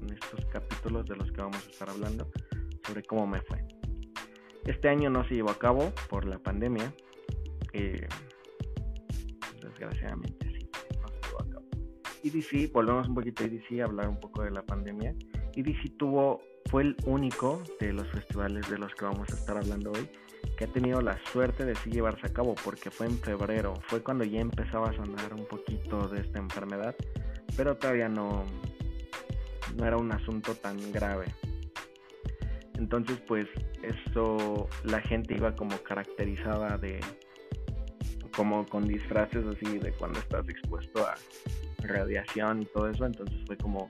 en 0.00 0.10
estos 0.12 0.46
capítulos 0.46 1.04
de 1.06 1.16
los 1.16 1.32
que 1.32 1.40
vamos 1.40 1.66
a 1.66 1.70
estar 1.70 1.90
hablando, 1.90 2.30
sobre 2.86 3.02
cómo 3.02 3.26
me 3.26 3.40
fue. 3.42 3.66
Este 4.66 4.88
año 4.88 5.10
no 5.10 5.26
se 5.26 5.34
llevó 5.34 5.50
a 5.50 5.58
cabo 5.58 5.92
por 6.08 6.24
la 6.26 6.38
pandemia, 6.38 6.94
eh, 7.72 8.06
desgraciadamente 9.60 10.46
sí, 10.46 10.70
no 11.00 11.08
se 11.08 11.28
llevó 11.28 11.42
a 11.42 11.48
cabo. 11.48 11.66
EDC, 12.22 12.72
volvemos 12.72 13.08
un 13.08 13.16
poquito 13.16 13.42
a 13.42 13.46
EDC 13.46 13.80
a 13.80 13.84
hablar 13.86 14.08
un 14.08 14.20
poco 14.20 14.44
de 14.44 14.52
la 14.52 14.62
pandemia. 14.62 15.12
EDC 15.56 15.96
tuvo, 15.96 16.40
fue 16.70 16.82
el 16.84 16.96
único 17.04 17.64
de 17.80 17.94
los 17.94 18.06
festivales 18.12 18.70
de 18.70 18.78
los 18.78 18.94
que 18.94 19.06
vamos 19.06 19.28
a 19.28 19.34
estar 19.34 19.56
hablando 19.56 19.90
hoy 19.90 20.08
que 20.56 20.64
ha 20.64 20.68
tenido 20.68 21.00
la 21.00 21.18
suerte 21.32 21.64
de 21.64 21.74
sí 21.76 21.90
llevarse 21.90 22.26
a 22.26 22.32
cabo 22.32 22.54
porque 22.64 22.90
fue 22.90 23.06
en 23.06 23.18
febrero, 23.18 23.74
fue 23.88 24.02
cuando 24.02 24.24
ya 24.24 24.40
empezaba 24.40 24.90
a 24.90 24.92
sonar 24.96 25.34
un 25.34 25.46
poquito 25.46 26.08
de 26.08 26.20
esta 26.20 26.38
enfermedad, 26.38 26.94
pero 27.56 27.76
todavía 27.76 28.08
no, 28.08 28.44
no 29.76 29.86
era 29.86 29.96
un 29.96 30.12
asunto 30.12 30.54
tan 30.54 30.92
grave. 30.92 31.26
Entonces 32.74 33.18
pues 33.26 33.46
eso 33.82 34.68
la 34.84 35.00
gente 35.00 35.34
iba 35.34 35.54
como 35.54 35.76
caracterizada 35.78 36.78
de 36.78 37.00
como 38.34 38.66
con 38.66 38.88
disfraces 38.88 39.44
así 39.46 39.78
de 39.78 39.92
cuando 39.92 40.18
estás 40.18 40.48
expuesto 40.48 41.06
a 41.06 41.14
radiación 41.86 42.62
y 42.62 42.66
todo 42.66 42.88
eso, 42.88 43.04
entonces 43.04 43.36
fue 43.46 43.56
como 43.56 43.88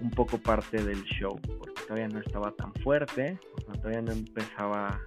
un 0.00 0.10
poco 0.10 0.38
parte 0.38 0.82
del 0.82 1.02
show, 1.04 1.40
porque 1.58 1.82
todavía 1.82 2.08
no 2.08 2.20
estaba 2.20 2.50
tan 2.52 2.72
fuerte, 2.82 3.38
todavía 3.80 4.02
no 4.02 4.12
empezaba 4.12 5.00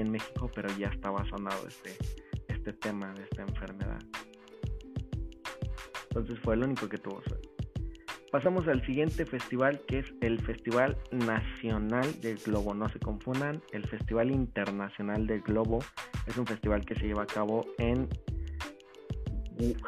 en 0.00 0.10
México, 0.10 0.50
pero 0.54 0.68
ya 0.76 0.88
estaba 0.88 1.24
sonado 1.28 1.66
este, 1.66 1.96
este 2.48 2.72
tema 2.72 3.12
de 3.14 3.22
esta 3.24 3.42
enfermedad. 3.42 4.00
Entonces 6.10 6.38
fue 6.40 6.54
el 6.54 6.64
único 6.64 6.88
que 6.88 6.98
tuvo 6.98 7.22
suerte. 7.22 7.48
Pasamos 8.30 8.66
al 8.66 8.84
siguiente 8.84 9.24
festival 9.24 9.80
que 9.86 10.00
es 10.00 10.06
el 10.20 10.40
Festival 10.40 10.96
Nacional 11.12 12.20
del 12.20 12.36
Globo. 12.38 12.74
No 12.74 12.88
se 12.88 12.98
confundan, 12.98 13.62
el 13.70 13.86
Festival 13.86 14.32
Internacional 14.32 15.26
del 15.28 15.40
Globo 15.42 15.78
es 16.26 16.36
un 16.36 16.44
festival 16.44 16.84
que 16.84 16.96
se 16.96 17.06
lleva 17.06 17.22
a 17.22 17.26
cabo 17.26 17.64
en 17.78 18.08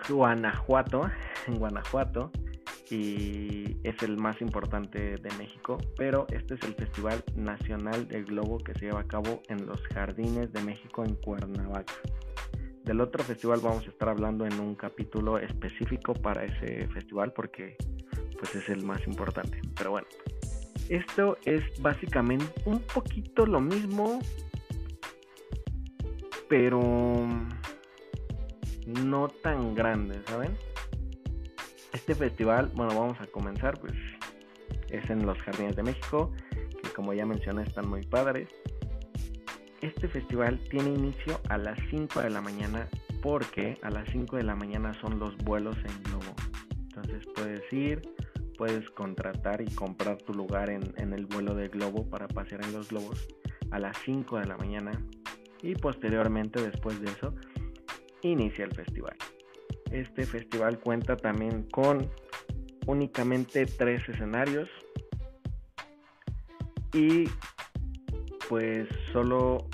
Guanajuato, 0.09 1.11
en 1.49 1.57
Guanajuato, 1.57 2.31
y 2.91 3.77
es 3.83 4.03
el 4.03 4.17
más 4.17 4.41
importante 4.41 5.17
de 5.17 5.31
México, 5.39 5.79
pero 5.97 6.27
este 6.31 6.55
es 6.55 6.63
el 6.63 6.75
Festival 6.75 7.23
Nacional 7.35 8.07
del 8.09 8.25
Globo 8.25 8.59
que 8.59 8.75
se 8.75 8.87
lleva 8.87 9.01
a 9.01 9.07
cabo 9.07 9.43
en 9.49 9.67
los 9.67 9.81
Jardines 9.89 10.53
de 10.53 10.63
México 10.63 11.05
en 11.05 11.15
Cuernavaca. 11.17 11.95
Del 12.85 13.01
otro 13.01 13.25
festival 13.25 13.61
vamos 13.63 13.85
a 13.87 13.91
estar 13.91 14.09
hablando 14.09 14.47
en 14.47 14.61
un 14.61 14.77
capítulo 14.77 15.39
específico 15.39 16.15
para 16.15 16.45
ese 16.45 16.87
festival 16.89 17.33
porque 17.33 17.77
pues 18.39 18.55
es 18.55 18.69
el 18.69 18.85
más 18.85 19.05
importante. 19.07 19.61
Pero 19.77 19.91
bueno, 19.91 20.07
esto 20.89 21.37
es 21.45 21.63
básicamente 21.81 22.47
un 22.65 22.81
poquito 22.81 23.45
lo 23.45 23.61
mismo, 23.61 24.21
pero 26.49 27.27
no 28.87 29.29
tan 29.43 29.75
grande, 29.75 30.21
¿saben? 30.27 30.57
Este 31.97 32.15
festival, 32.15 32.71
bueno, 32.75 32.95
vamos 32.95 33.19
a 33.23 33.27
comenzar, 33.27 33.81
pues 33.81 33.95
es 34.91 35.09
en 35.09 35.25
los 35.25 35.39
Jardines 35.39 35.77
de 35.77 35.83
México, 35.83 36.31
que 36.83 36.91
como 36.91 37.15
ya 37.15 37.25
mencioné 37.25 37.63
están 37.63 37.89
muy 37.89 38.03
padres. 38.03 38.51
Este 39.81 40.07
festival 40.07 40.61
tiene 40.69 40.91
inicio 40.91 41.41
a 41.49 41.57
las 41.57 41.79
5 41.89 42.21
de 42.21 42.29
la 42.29 42.43
mañana 42.43 42.87
porque 43.23 43.79
a 43.81 43.89
las 43.89 44.07
5 44.11 44.37
de 44.37 44.43
la 44.43 44.55
mañana 44.55 44.93
son 45.01 45.19
los 45.19 45.39
vuelos 45.39 45.75
en 45.79 46.03
globo. 46.03 46.35
Entonces 46.83 47.25
puedes 47.35 47.73
ir, 47.73 48.03
puedes 48.59 48.91
contratar 48.91 49.63
y 49.63 49.75
comprar 49.75 50.19
tu 50.19 50.35
lugar 50.35 50.69
en, 50.69 51.15
el 51.15 51.25
vuelo 51.25 51.55
de 51.55 51.69
globo 51.69 52.05
para 52.11 52.29
pasear 52.29 52.63
en 52.63 52.75
los 52.75 52.91
globos 52.91 53.27
a 53.71 53.79
las 53.79 53.97
5 54.05 54.39
de 54.39 54.45
la 54.45 54.59
mañana 54.59 55.03
y 55.63 55.75
posteriormente 55.75 56.61
después 56.61 57.01
de 57.01 57.11
eso 57.11 57.35
inicia 58.21 58.67
el 58.67 58.75
festival. 58.75 59.17
Este 59.91 60.25
festival 60.25 60.81
cuenta 60.81 61.17
también 61.17 61.63
con 61.71 62.11
únicamente 62.87 63.67
tres 63.67 64.09
escenarios 64.09 64.69
y 66.93 67.25
pues 68.49 68.89
solo 69.13 69.69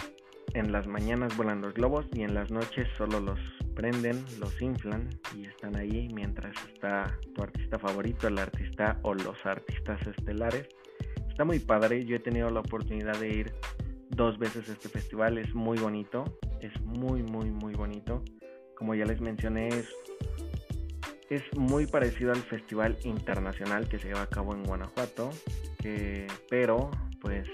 en 0.54 0.72
las 0.72 0.86
mañanas 0.86 1.36
vuelan 1.36 1.60
los 1.60 1.74
globos 1.74 2.06
y 2.14 2.22
en 2.22 2.34
las 2.34 2.50
noches 2.50 2.88
solo 2.96 3.20
los 3.20 3.38
prenden, 3.74 4.22
los 4.38 4.60
inflan 4.60 5.08
y 5.34 5.46
están 5.46 5.76
ahí 5.76 6.08
mientras 6.12 6.54
está 6.72 7.16
tu 7.34 7.42
artista 7.42 7.78
favorito, 7.78 8.28
el 8.28 8.38
artista 8.38 8.98
o 9.02 9.14
los 9.14 9.44
artistas 9.44 10.06
estelares. 10.06 10.68
Está 11.28 11.44
muy 11.44 11.58
padre, 11.58 12.04
yo 12.04 12.16
he 12.16 12.20
tenido 12.20 12.50
la 12.50 12.60
oportunidad 12.60 13.18
de 13.18 13.28
ir 13.28 13.52
dos 14.10 14.38
veces 14.38 14.68
a 14.68 14.72
este 14.72 14.88
festival, 14.88 15.38
es 15.38 15.54
muy 15.54 15.78
bonito, 15.78 16.24
es 16.60 16.78
muy 16.82 17.22
muy 17.22 17.50
muy 17.50 17.74
bonito. 17.74 18.22
Como 18.82 18.96
ya 18.96 19.04
les 19.04 19.20
mencioné, 19.20 19.68
es, 21.30 21.56
muy 21.56 21.86
parecido 21.86 22.32
al 22.32 22.42
festival 22.42 22.98
internacional 23.04 23.88
que 23.88 23.96
se 23.96 24.08
lleva 24.08 24.22
a 24.22 24.26
cabo 24.26 24.54
en 24.54 24.64
Guanajuato, 24.64 25.30
pero 26.50 26.90
pues 27.20 27.46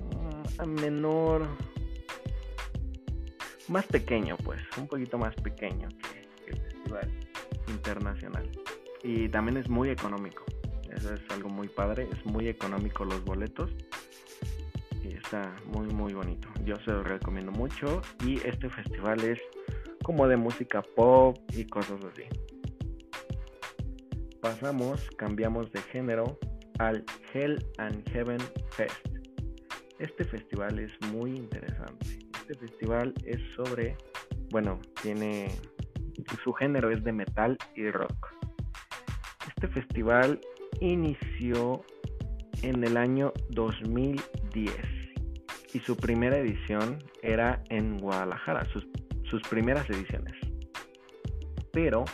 mm, 0.00 0.60
a 0.60 0.66
menor 0.66 1.46
más 3.68 3.86
pequeño, 3.86 4.36
pues, 4.38 4.60
un 4.76 4.88
poquito 4.88 5.18
más 5.18 5.36
pequeño 5.36 5.86
que 5.86 6.50
el 6.50 6.60
festival 6.60 7.08
internacional. 7.68 8.50
Y 9.04 9.28
también 9.28 9.58
es 9.58 9.68
muy 9.68 9.90
económico. 9.90 10.44
Eso 10.90 11.14
es 11.14 11.20
algo 11.30 11.48
muy 11.48 11.68
padre. 11.68 12.08
Es 12.10 12.26
muy 12.26 12.48
económico 12.48 13.04
los 13.04 13.24
boletos. 13.24 13.70
Está 15.28 15.54
muy, 15.66 15.86
muy 15.88 16.14
bonito. 16.14 16.48
Yo 16.64 16.74
se 16.76 16.90
lo 16.90 17.02
recomiendo 17.02 17.52
mucho. 17.52 18.00
Y 18.24 18.36
este 18.46 18.70
festival 18.70 19.22
es 19.22 19.38
como 20.02 20.26
de 20.26 20.38
música 20.38 20.80
pop 20.96 21.36
y 21.52 21.66
cosas 21.66 22.00
así. 22.02 22.22
Pasamos, 24.40 25.06
cambiamos 25.18 25.70
de 25.72 25.82
género 25.82 26.38
al 26.78 27.04
Hell 27.34 27.62
and 27.76 28.08
Heaven 28.10 28.40
Fest. 28.70 29.06
Este 29.98 30.24
festival 30.24 30.78
es 30.78 30.92
muy 31.12 31.32
interesante 31.36 32.28
este 32.48 32.66
festival 32.66 33.12
es 33.26 33.40
sobre, 33.54 33.94
bueno, 34.50 34.80
tiene, 35.02 35.48
su 36.42 36.54
género 36.54 36.90
es 36.90 37.04
de 37.04 37.12
metal 37.12 37.58
y 37.74 37.90
rock. 37.90 38.34
Este 39.46 39.68
festival 39.68 40.40
inició 40.80 41.84
en 42.62 42.84
el 42.84 42.96
año 42.96 43.34
2010 43.50 44.97
y 45.72 45.80
su 45.80 45.96
primera 45.96 46.38
edición 46.38 46.98
era 47.22 47.62
en 47.68 47.98
Guadalajara, 47.98 48.64
sus, 48.72 48.86
sus 49.24 49.42
primeras 49.42 49.88
ediciones. 49.90 50.34
Pero 51.72 52.04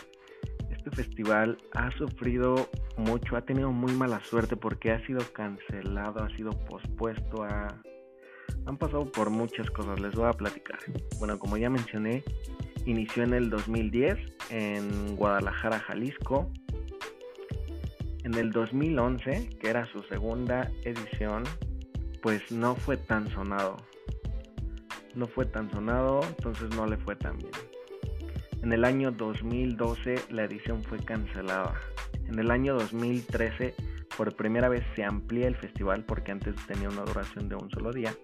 este 0.69 0.91
festival 0.91 1.57
ha 1.73 1.91
sufrido 1.91 2.69
mucho, 2.97 3.37
ha 3.37 3.41
tenido 3.41 3.71
muy 3.71 3.93
mala 3.93 4.23
suerte 4.23 4.55
porque 4.55 4.91
ha 4.91 5.05
sido 5.05 5.21
cancelado, 5.33 6.23
ha 6.23 6.29
sido 6.35 6.51
pospuesto, 6.51 7.43
a 7.43 7.81
han 8.65 8.77
pasado 8.77 9.11
por 9.11 9.29
muchas 9.29 9.69
cosas, 9.71 9.99
les 9.99 10.15
voy 10.15 10.27
a 10.27 10.33
platicar. 10.33 10.79
Bueno, 11.19 11.37
como 11.37 11.57
ya 11.57 11.69
mencioné, 11.69 12.23
inició 12.85 13.23
en 13.23 13.33
el 13.33 13.49
2010 13.49 14.17
en 14.49 15.15
Guadalajara, 15.15 15.79
Jalisco. 15.79 16.51
En 18.23 18.33
el 18.33 18.51
2011, 18.51 19.49
que 19.59 19.69
era 19.69 19.85
su 19.91 20.01
segunda 20.03 20.71
edición, 20.83 21.43
pues 22.25 22.51
no 22.51 22.73
fue 22.73 22.97
tan 22.97 23.29
sonado. 23.29 23.77
No 25.13 25.27
fue 25.27 25.45
tan 25.45 25.69
sonado, 25.69 26.21
entonces 26.23 26.75
no 26.75 26.87
le 26.87 26.97
fue 26.97 27.15
tan 27.15 27.37
bien. 27.37 27.51
En 28.63 28.73
el 28.73 28.83
año 28.83 29.11
2012 29.11 30.15
la 30.31 30.45
edición 30.45 30.81
fue 30.81 30.97
cancelada. 30.97 31.75
En 32.27 32.39
el 32.39 32.49
año 32.49 32.73
2013 32.73 33.75
por 34.17 34.35
primera 34.35 34.69
vez 34.69 34.83
se 34.95 35.03
amplía 35.03 35.47
el 35.47 35.55
festival 35.55 36.03
porque 36.03 36.31
antes 36.31 36.55
tenía 36.65 36.89
una 36.89 37.03
duración 37.03 37.47
de 37.47 37.57
un 37.57 37.69
solo 37.69 37.91
día 37.91 38.15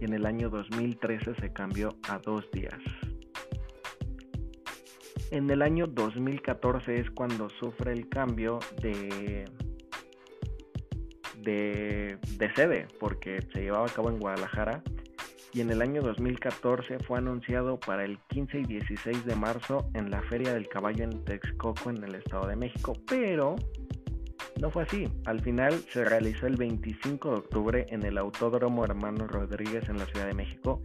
y 0.00 0.06
en 0.06 0.14
el 0.14 0.24
año 0.24 0.48
2013 0.48 1.34
se 1.34 1.52
cambió 1.52 1.90
a 2.08 2.16
dos 2.16 2.50
días. 2.52 2.80
En 5.32 5.50
el 5.50 5.60
año 5.60 5.86
2014 5.86 6.98
es 6.98 7.10
cuando 7.10 7.50
sufre 7.50 7.92
el 7.92 8.08
cambio 8.08 8.58
de, 8.80 9.44
de, 11.42 12.18
de 12.36 12.54
sede, 12.54 12.86
porque 12.98 13.40
se 13.52 13.62
llevaba 13.62 13.86
a 13.86 13.90
cabo 13.90 14.10
en 14.10 14.18
Guadalajara 14.18 14.82
y 15.52 15.60
en 15.60 15.70
el 15.70 15.82
año 15.82 16.02
2014 16.02 17.00
fue 17.00 17.18
anunciado 17.18 17.78
para 17.80 18.04
el 18.04 18.18
15 18.28 18.60
y 18.60 18.64
16 18.64 19.24
de 19.24 19.34
marzo 19.34 19.90
en 19.94 20.10
la 20.10 20.22
Feria 20.22 20.54
del 20.54 20.68
Caballo 20.68 21.04
en 21.04 21.24
Texcoco 21.24 21.90
en 21.90 22.04
el 22.04 22.14
Estado 22.14 22.46
de 22.46 22.56
México, 22.56 22.92
pero 23.08 23.56
no 24.60 24.70
fue 24.70 24.84
así. 24.84 25.08
Al 25.24 25.40
final 25.40 25.72
se 25.90 26.04
realizó 26.04 26.46
el 26.46 26.56
25 26.56 27.30
de 27.30 27.36
octubre 27.36 27.86
en 27.88 28.04
el 28.04 28.18
Autódromo 28.18 28.84
Hermano 28.84 29.26
Rodríguez 29.26 29.88
en 29.88 29.98
la 29.98 30.06
Ciudad 30.06 30.26
de 30.26 30.34
México 30.34 30.80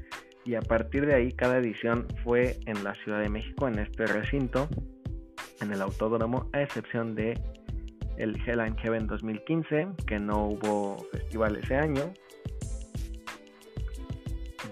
y 0.46 0.56
a 0.56 0.62
partir 0.62 1.06
de 1.06 1.16
ahí 1.16 1.32
cada 1.32 1.58
edición 1.58 2.08
fue 2.24 2.58
en 2.66 2.84
la 2.84 2.96
Ciudad 2.96 3.20
de 3.20 3.30
México, 3.30 3.68
en 3.68 3.80
este 3.80 4.06
recinto, 4.08 4.68
en 5.62 5.74
el 5.74 5.82
Autódromo, 5.82 6.50
a 6.54 6.62
excepción 6.62 7.16
de 7.16 7.40
el 8.18 8.38
Hell 8.46 8.60
and 8.60 8.78
Heaven 8.80 9.08
2015, 9.08 9.88
que 10.06 10.20
no 10.20 10.48
hubo 10.48 11.06
festival 11.12 11.58
ese 11.58 11.76
año, 11.76 12.14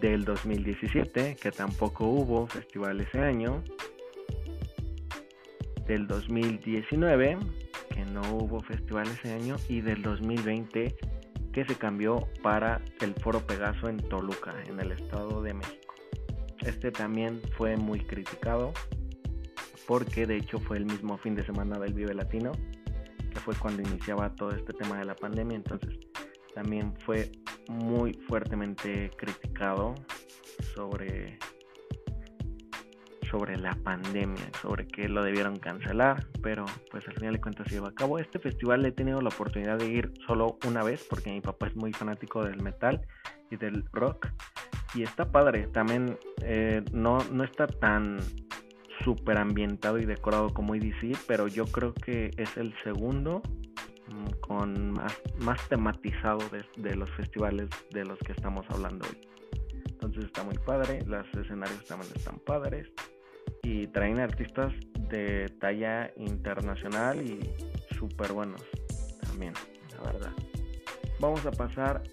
del 0.02 0.26
2017, 0.26 1.38
que 1.42 1.52
tampoco 1.52 2.06
hubo 2.06 2.48
festival 2.48 3.00
ese 3.02 3.20
año, 3.20 3.64
del 5.88 6.08
2019, 6.08 7.38
que 7.90 8.06
no 8.06 8.22
hubo 8.34 8.62
festival 8.62 9.08
ese 9.08 9.34
año. 9.34 9.56
Y 9.70 9.82
del 9.82 10.02
2020 10.02 10.96
que 11.54 11.64
se 11.66 11.76
cambió 11.76 12.28
para 12.42 12.82
el 13.00 13.14
Foro 13.14 13.40
Pegaso 13.40 13.88
en 13.88 13.98
Toluca, 13.98 14.54
en 14.68 14.80
el 14.80 14.92
Estado 14.92 15.42
de 15.42 15.54
México. 15.54 15.94
Este 16.66 16.92
también 16.92 17.42
fue 17.58 17.78
muy 17.78 18.00
criticado 18.00 18.74
porque 19.88 20.26
de 20.26 20.38
hecho 20.38 20.60
fue 20.60 20.78
el 20.78 20.86
mismo 20.86 21.18
fin 21.18 21.36
de 21.36 21.46
semana 21.46 21.78
del 21.78 21.94
Vive 21.94 22.14
Latino, 22.14 22.54
fue 23.40 23.56
cuando 23.56 23.82
iniciaba 23.82 24.34
todo 24.36 24.52
este 24.52 24.74
tema 24.74 24.98
de 24.98 25.06
la 25.06 25.16
pandemia, 25.16 25.56
entonces 25.56 25.98
también 26.54 26.94
fue 27.00 27.32
muy 27.70 28.14
fuertemente 28.28 29.10
criticado 29.18 29.96
sobre 30.76 31.40
sobre 33.34 33.58
la 33.58 33.72
pandemia, 33.84 34.48
sobre 34.62 34.86
que 34.86 35.10
lo 35.10 35.24
debieron 35.24 35.58
cancelar, 35.58 36.28
pero 36.44 36.66
pues 36.92 37.08
al 37.08 37.16
final 37.16 37.34
de 37.34 37.42
cuentas 37.42 37.66
se 37.68 37.74
llevó 37.74 37.88
a 37.88 37.96
cabo. 37.96 38.20
Este 38.20 38.38
festival 38.38 38.86
he 38.86 38.92
tenido 38.92 39.22
la 39.22 39.30
oportunidad 39.30 39.80
de 39.80 39.88
ir 39.88 40.14
solo 40.28 40.60
una 40.68 40.84
vez 40.84 41.04
porque 41.10 41.32
mi 41.32 41.42
papá 41.42 41.66
es 41.66 41.76
muy 41.76 41.92
fanático 41.94 42.46
del 42.46 42.62
metal 42.62 43.02
y 43.50 43.56
del 43.56 43.86
rock 43.92 44.28
y 44.94 45.02
está 45.02 45.32
padre. 45.32 45.66
También 45.66 46.16
eh, 46.44 46.84
no, 46.92 47.18
no 47.32 47.44
está 47.44 47.66
tan 47.66 48.20
súper 49.04 49.38
ambientado 49.38 50.00
y 50.00 50.06
decorado 50.06 50.54
como 50.54 50.76
EDC, 50.76 51.18
pero 51.28 51.48
yo 51.48 51.66
creo 51.66 51.94
que 51.94 52.32
es 52.38 52.58
el 52.58 52.74
segundo 52.84 53.42
mm, 54.08 54.40
con 54.42 54.92
más, 54.92 55.14
más 55.40 55.68
tematizado 55.70 56.40
de, 56.50 56.64
de 56.78 56.96
los 56.96 57.10
festivales 57.12 57.70
de 57.92 58.06
los 58.06 58.20
que 58.20 58.32
estamos 58.32 58.66
hablando 58.70 59.08
hoy. 59.08 59.18
Entonces 59.90 60.26
está 60.26 60.44
muy 60.44 60.58
padre, 60.58 61.04
los 61.06 61.26
escenarios 61.34 61.86
también 61.86 62.12
están 62.16 62.38
padres 62.40 62.88
y 63.62 63.88
traen 63.88 64.20
artistas 64.20 64.74
de 65.10 65.48
talla 65.60 66.12
internacional 66.18 67.22
y 67.22 67.40
súper 67.96 68.34
buenos 68.34 68.62
también, 69.22 69.54
la 69.98 70.12
verdad. 70.12 70.32
Vamos 71.20 71.46
a 71.46 71.52
pasar 71.52 72.04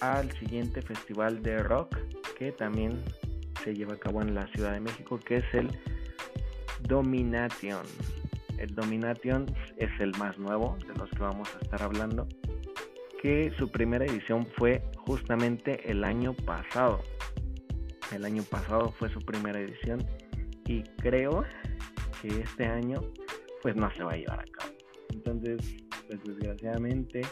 al 0.00 0.30
siguiente 0.38 0.82
festival 0.82 1.42
de 1.42 1.58
rock 1.58 1.96
que 2.38 2.52
también 2.52 3.02
se 3.64 3.74
lleva 3.74 3.94
a 3.94 3.98
cabo 3.98 4.22
en 4.22 4.34
la 4.34 4.46
Ciudad 4.48 4.72
de 4.72 4.80
México, 4.80 5.18
que 5.18 5.36
es 5.36 5.54
el 5.54 5.68
Domination. 6.88 7.84
El 8.58 8.74
Domination 8.74 9.46
es 9.76 9.90
el 10.00 10.12
más 10.18 10.36
nuevo 10.38 10.76
de 10.86 10.94
los 10.94 11.08
que 11.10 11.18
vamos 11.18 11.48
a 11.54 11.58
estar 11.64 11.82
hablando, 11.82 12.26
que 13.22 13.52
su 13.56 13.70
primera 13.70 14.04
edición 14.04 14.46
fue 14.56 14.82
justamente 14.96 15.88
el 15.90 16.02
año 16.02 16.34
pasado. 16.34 17.00
El 18.12 18.24
año 18.24 18.42
pasado 18.42 18.90
fue 18.98 19.10
su 19.10 19.20
primera 19.20 19.60
edición 19.60 20.04
y 20.66 20.82
creo 20.96 21.44
que 22.20 22.28
este 22.40 22.66
año 22.66 23.00
pues 23.62 23.76
no 23.76 23.90
se 23.94 24.02
va 24.02 24.12
a 24.12 24.16
llevar 24.16 24.40
a 24.40 24.44
cabo. 24.44 24.72
Entonces, 25.10 25.76
pues 26.06 26.20
desgraciadamente 26.24 27.22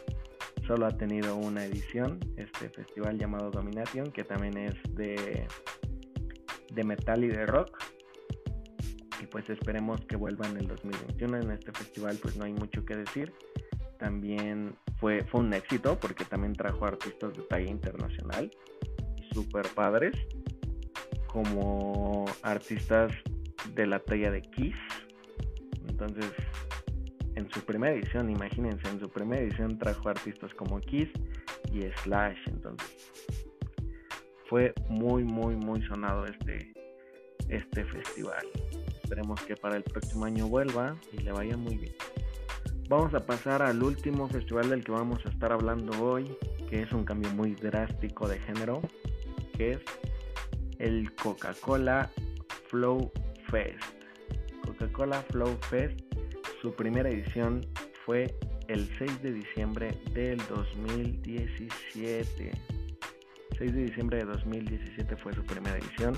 solo 0.66 0.86
ha 0.86 0.90
tenido 0.90 1.36
una 1.36 1.64
edición, 1.64 2.20
este 2.36 2.68
festival 2.68 3.18
llamado 3.18 3.50
Domination, 3.50 4.10
que 4.12 4.24
también 4.24 4.56
es 4.58 4.74
de, 4.94 5.46
de 6.72 6.84
metal 6.84 7.24
y 7.24 7.28
de 7.28 7.46
rock. 7.46 7.95
Pues 9.36 9.50
esperemos 9.50 10.00
que 10.06 10.16
vuelva 10.16 10.48
en 10.48 10.56
el 10.56 10.66
2021. 10.66 11.36
En 11.36 11.50
este 11.50 11.70
festival 11.70 12.18
pues 12.22 12.38
no 12.38 12.46
hay 12.46 12.54
mucho 12.54 12.86
que 12.86 12.96
decir. 12.96 13.34
También 13.98 14.74
fue, 14.98 15.24
fue 15.24 15.42
un 15.42 15.52
éxito 15.52 16.00
porque 16.00 16.24
también 16.24 16.54
trajo 16.54 16.86
artistas 16.86 17.36
de 17.36 17.42
talla 17.42 17.70
internacional, 17.70 18.50
super 19.34 19.68
padres 19.74 20.16
como 21.26 22.24
artistas 22.40 23.12
de 23.74 23.86
la 23.86 23.98
talla 23.98 24.30
de 24.30 24.40
Kiss. 24.40 24.74
Entonces, 25.86 26.32
en 27.34 27.50
su 27.50 27.60
primera 27.60 27.94
edición, 27.94 28.30
imagínense, 28.30 28.88
en 28.88 29.00
su 29.00 29.10
primera 29.10 29.42
edición 29.42 29.78
trajo 29.78 30.08
artistas 30.08 30.54
como 30.54 30.80
Kiss 30.80 31.10
y 31.74 31.82
Slash. 32.04 32.38
Entonces, 32.46 33.12
fue 34.48 34.72
muy, 34.88 35.24
muy, 35.24 35.56
muy 35.56 35.82
sonado 35.88 36.24
este, 36.24 36.72
este 37.50 37.84
festival. 37.84 38.46
Esperemos 39.06 39.40
que 39.42 39.54
para 39.54 39.76
el 39.76 39.84
próximo 39.84 40.24
año 40.24 40.48
vuelva 40.48 40.96
y 41.12 41.18
le 41.18 41.30
vaya 41.30 41.56
muy 41.56 41.76
bien. 41.76 41.94
Vamos 42.88 43.14
a 43.14 43.24
pasar 43.24 43.62
al 43.62 43.80
último 43.80 44.28
festival 44.28 44.68
del 44.68 44.82
que 44.82 44.90
vamos 44.90 45.24
a 45.24 45.28
estar 45.28 45.52
hablando 45.52 46.04
hoy, 46.04 46.36
que 46.68 46.82
es 46.82 46.90
un 46.90 47.04
cambio 47.04 47.30
muy 47.30 47.54
drástico 47.54 48.26
de 48.26 48.40
género, 48.40 48.82
que 49.56 49.70
es 49.70 49.78
el 50.80 51.14
Coca-Cola 51.14 52.10
Flow 52.68 53.12
Fest. 53.48 53.78
Coca-Cola 54.64 55.22
Flow 55.30 55.56
Fest, 55.70 56.00
su 56.60 56.74
primera 56.74 57.08
edición 57.08 57.64
fue 58.04 58.36
el 58.66 58.88
6 58.98 59.22
de 59.22 59.34
diciembre 59.34 59.92
del 60.14 60.42
2017. 60.48 62.50
6 63.56 63.72
de 63.72 63.84
diciembre 63.84 64.18
de 64.18 64.24
2017 64.24 65.16
fue 65.16 65.32
su 65.32 65.44
primera 65.44 65.78
edición. 65.78 66.16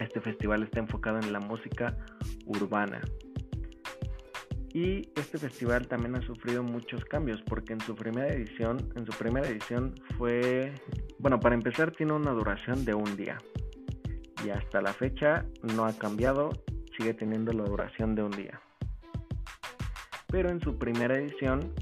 Este 0.00 0.20
festival 0.20 0.62
está 0.62 0.80
enfocado 0.80 1.18
en 1.18 1.32
la 1.32 1.40
música 1.40 1.96
urbana. 2.46 3.02
Y 4.72 5.08
este 5.16 5.36
festival 5.36 5.86
también 5.88 6.16
ha 6.16 6.22
sufrido 6.22 6.62
muchos 6.62 7.04
cambios 7.04 7.42
porque 7.42 7.74
en 7.74 7.80
su 7.80 7.94
primera 7.94 8.28
edición, 8.28 8.78
en 8.96 9.04
su 9.04 9.12
primera 9.18 9.46
edición 9.46 9.94
fue, 10.16 10.72
bueno, 11.18 11.38
para 11.38 11.54
empezar 11.54 11.90
tiene 11.90 12.12
una 12.12 12.30
duración 12.30 12.84
de 12.84 12.94
un 12.94 13.16
día 13.16 13.36
y 14.44 14.50
hasta 14.50 14.80
la 14.80 14.92
fecha 14.94 15.44
no 15.74 15.84
ha 15.84 15.92
cambiado, 15.92 16.50
sigue 16.96 17.12
teniendo 17.14 17.52
la 17.52 17.64
duración 17.64 18.14
de 18.14 18.22
un 18.22 18.30
día. 18.30 18.60
Pero 20.28 20.48
en 20.48 20.60
su 20.60 20.78
primera 20.78 21.18
edición 21.18 21.74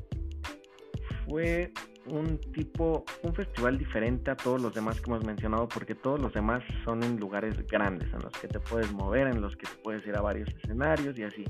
fue 1.28 1.72
un 2.10 2.38
tipo, 2.52 3.04
un 3.22 3.34
festival 3.34 3.78
diferente 3.78 4.30
a 4.30 4.36
todos 4.36 4.60
los 4.60 4.74
demás 4.74 5.00
que 5.00 5.10
hemos 5.10 5.24
mencionado, 5.24 5.68
porque 5.68 5.94
todos 5.94 6.20
los 6.20 6.32
demás 6.32 6.62
son 6.84 7.02
en 7.02 7.18
lugares 7.18 7.54
grandes, 7.66 8.12
en 8.12 8.20
los 8.20 8.32
que 8.32 8.48
te 8.48 8.60
puedes 8.60 8.92
mover, 8.92 9.28
en 9.28 9.40
los 9.40 9.56
que 9.56 9.66
te 9.66 9.76
puedes 9.82 10.06
ir 10.06 10.16
a 10.16 10.20
varios 10.20 10.48
escenarios 10.62 11.18
y 11.18 11.22
así. 11.24 11.44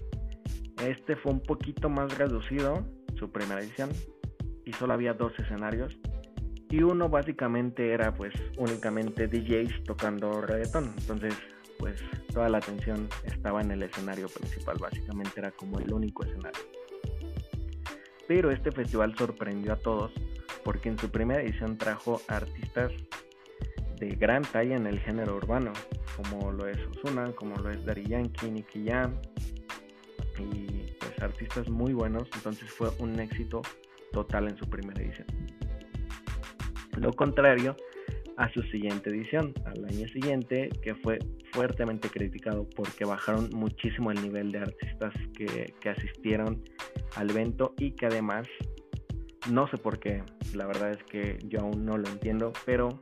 Este 0.84 1.16
fue 1.16 1.32
un 1.32 1.40
poquito 1.40 1.88
más 1.88 2.16
reducido, 2.16 2.86
su 3.18 3.30
primera 3.30 3.60
edición, 3.60 3.90
y 4.64 4.72
solo 4.72 4.92
había 4.92 5.14
dos 5.14 5.32
escenarios, 5.38 5.98
y 6.70 6.82
uno 6.82 7.08
básicamente 7.08 7.92
era 7.92 8.14
pues 8.14 8.34
únicamente 8.58 9.26
DJs 9.26 9.84
tocando 9.84 10.40
reggaetón. 10.42 10.94
Entonces 10.98 11.34
pues 11.78 12.02
toda 12.32 12.48
la 12.48 12.58
atención 12.58 13.08
estaba 13.24 13.60
en 13.62 13.70
el 13.70 13.82
escenario 13.84 14.28
principal, 14.28 14.76
básicamente 14.78 15.40
era 15.40 15.50
como 15.52 15.78
el 15.78 15.92
único 15.92 16.24
escenario. 16.24 16.60
Pero 18.26 18.50
este 18.50 18.72
festival 18.72 19.16
sorprendió 19.16 19.72
a 19.72 19.76
todos 19.76 20.12
porque 20.68 20.90
en 20.90 20.98
su 20.98 21.10
primera 21.10 21.40
edición 21.40 21.78
trajo 21.78 22.20
artistas 22.28 22.92
de 23.98 24.08
gran 24.16 24.42
talla 24.42 24.76
en 24.76 24.86
el 24.86 25.00
género 25.00 25.36
urbano, 25.36 25.72
como 26.14 26.52
lo 26.52 26.68
es 26.68 26.76
Ozuna, 26.88 27.32
como 27.36 27.56
lo 27.56 27.70
es 27.70 27.82
Daddy 27.86 28.04
Yankee, 28.04 28.50
Nicky 28.50 28.84
Jam, 28.86 29.18
y 30.38 30.92
pues 31.00 31.22
artistas 31.22 31.70
muy 31.70 31.94
buenos, 31.94 32.28
entonces 32.34 32.70
fue 32.70 32.90
un 32.98 33.18
éxito 33.18 33.62
total 34.12 34.48
en 34.48 34.58
su 34.58 34.68
primera 34.68 35.00
edición. 35.00 35.26
Lo 36.98 37.14
contrario 37.14 37.74
a 38.36 38.52
su 38.52 38.60
siguiente 38.64 39.08
edición, 39.08 39.54
al 39.64 39.82
año 39.86 40.06
siguiente, 40.08 40.68
que 40.82 40.94
fue 40.96 41.18
fuertemente 41.54 42.10
criticado 42.10 42.68
porque 42.76 43.06
bajaron 43.06 43.48
muchísimo 43.54 44.10
el 44.10 44.20
nivel 44.20 44.52
de 44.52 44.58
artistas 44.58 45.14
que, 45.34 45.72
asistieron 45.88 46.62
al 47.16 47.30
evento 47.30 47.72
y 47.78 47.92
que 47.92 48.04
además, 48.04 48.46
no 49.50 49.66
sé 49.68 49.78
por 49.78 49.98
qué, 49.98 50.22
la 50.54 50.66
verdad 50.66 50.92
es 50.92 51.02
que 51.04 51.38
yo 51.44 51.60
aún 51.60 51.84
no 51.84 51.96
lo 51.98 52.08
entiendo, 52.08 52.52
pero 52.64 53.00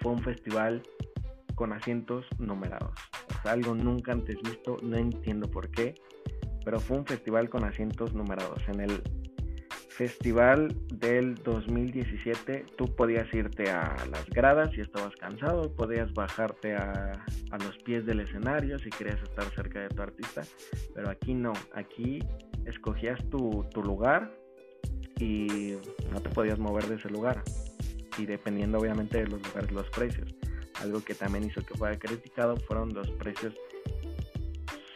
fue 0.00 0.12
un 0.12 0.22
festival 0.22 0.82
con 1.54 1.72
asientos 1.72 2.26
numerados. 2.38 2.92
O 3.38 3.42
sea, 3.42 3.52
algo 3.52 3.74
nunca 3.74 4.12
antes 4.12 4.36
visto, 4.42 4.76
no 4.82 4.96
entiendo 4.96 5.50
por 5.50 5.70
qué, 5.70 5.94
pero 6.64 6.80
fue 6.80 6.98
un 6.98 7.06
festival 7.06 7.48
con 7.48 7.64
asientos 7.64 8.14
numerados. 8.14 8.62
En 8.68 8.80
el 8.80 9.02
festival 10.00 10.74
del 10.94 11.34
2017 11.34 12.64
tú 12.78 12.86
podías 12.96 13.32
irte 13.34 13.70
a 13.70 13.94
las 14.10 14.24
gradas 14.30 14.70
si 14.72 14.80
estabas 14.80 15.14
cansado, 15.16 15.74
podías 15.74 16.10
bajarte 16.14 16.74
a, 16.74 17.22
los 17.62 17.76
pies 17.84 18.06
del 18.06 18.20
escenario 18.20 18.78
si 18.78 18.88
querías 18.88 19.22
estar 19.22 19.44
cerca 19.54 19.80
de 19.80 19.88
tu 19.90 20.00
artista, 20.00 20.40
pero 20.94 21.10
aquí 21.10 21.34
no, 21.34 21.52
aquí 21.74 22.20
escogías 22.64 23.18
tu, 23.28 23.66
tu 23.74 23.82
lugar 23.82 24.32
y 25.20 25.76
no 26.10 26.20
te 26.20 26.30
podías 26.30 26.58
mover 26.58 26.86
de 26.86 26.96
ese 26.96 27.10
lugar 27.10 27.42
y 28.18 28.26
dependiendo 28.26 28.78
obviamente 28.78 29.18
de 29.18 29.28
los 29.28 29.42
lugares 29.46 29.70
los 29.70 29.88
precios. 29.90 30.34
Algo 30.80 31.00
que 31.04 31.14
también 31.14 31.44
hizo 31.44 31.60
que 31.62 31.74
fuera 31.74 31.98
criticado 31.98 32.56
fueron 32.56 32.92
los 32.94 33.10
precios 33.12 33.54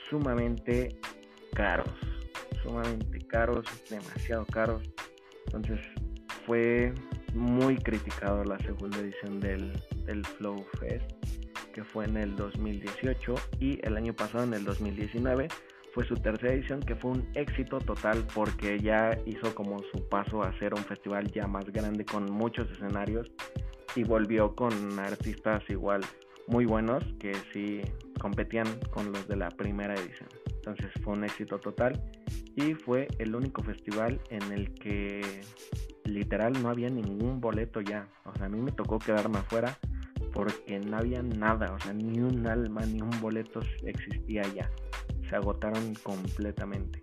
sumamente 0.09 0.99
caros 1.55 1.95
sumamente 2.65 3.19
caros, 3.29 3.67
demasiado 3.89 4.45
caros. 4.47 4.83
Entonces 5.47 5.79
fue 6.47 6.93
muy 7.35 7.77
criticado 7.77 8.43
la 8.45 8.59
segunda 8.59 8.99
edición 8.99 9.39
del, 9.39 9.73
del 10.07 10.25
Flow 10.25 10.65
Fest, 10.81 11.05
que 11.73 11.85
fue 11.85 12.07
en 12.07 12.17
el 12.17 12.35
2018 12.35 13.35
y 13.61 13.79
el 13.87 13.97
año 13.97 14.15
pasado, 14.15 14.45
en 14.45 14.55
el 14.55 14.65
2019, 14.65 15.49
fue 15.95 16.05
su 16.07 16.17
tercera 16.17 16.53
edición 16.53 16.81
que 16.81 16.97
fue 16.97 17.13
un 17.13 17.29
éxito 17.35 17.79
total 17.79 18.27
porque 18.35 18.81
ya 18.81 19.17
hizo 19.27 19.55
como 19.55 19.79
su 19.93 20.09
paso 20.09 20.43
a 20.43 20.53
ser 20.59 20.75
un 20.75 20.83
festival 20.85 21.31
ya 21.31 21.47
más 21.47 21.65
grande 21.67 22.05
con 22.05 22.25
muchos 22.33 22.69
escenarios 22.73 23.31
y 23.95 24.03
volvió 24.03 24.57
con 24.57 24.99
artistas 24.99 25.63
igual 25.69 26.01
muy 26.49 26.67
buenos 26.67 27.05
que 27.21 27.33
sí 27.53 27.81
competían 28.21 28.67
con 28.91 29.13
los 29.13 29.29
de 29.29 29.37
la 29.37 29.49
primera 29.51 29.95
edición. 29.95 30.29
Entonces 30.57 30.91
fue 31.03 31.13
un 31.13 31.25
éxito 31.25 31.61
total 31.61 32.03
y 32.57 32.75
fue 32.75 33.07
el 33.19 33.37
único 33.37 33.63
festival 33.63 34.21
en 34.31 34.53
el 34.53 34.75
que 34.75 35.43
literal 36.05 36.61
no 36.61 36.71
había 36.71 36.91
ningún 36.91 37.41
boleto 37.41 37.81
ya. 37.81 38.09
O 38.25 38.35
sea, 38.35 38.47
a 38.47 38.49
mí 38.49 38.61
me 38.61 38.73
tocó 38.73 38.99
quedarme 38.99 39.39
afuera 39.39 39.79
porque 40.33 40.81
no 40.81 40.97
había 40.97 41.23
nada, 41.23 41.73
o 41.73 41.79
sea, 41.79 41.93
ni 41.93 42.19
un 42.19 42.47
alma, 42.49 42.81
ni 42.81 43.01
un 43.01 43.21
boleto 43.21 43.61
existía 43.85 44.43
ya 44.53 44.69
agotaron 45.35 45.95
completamente. 46.03 47.03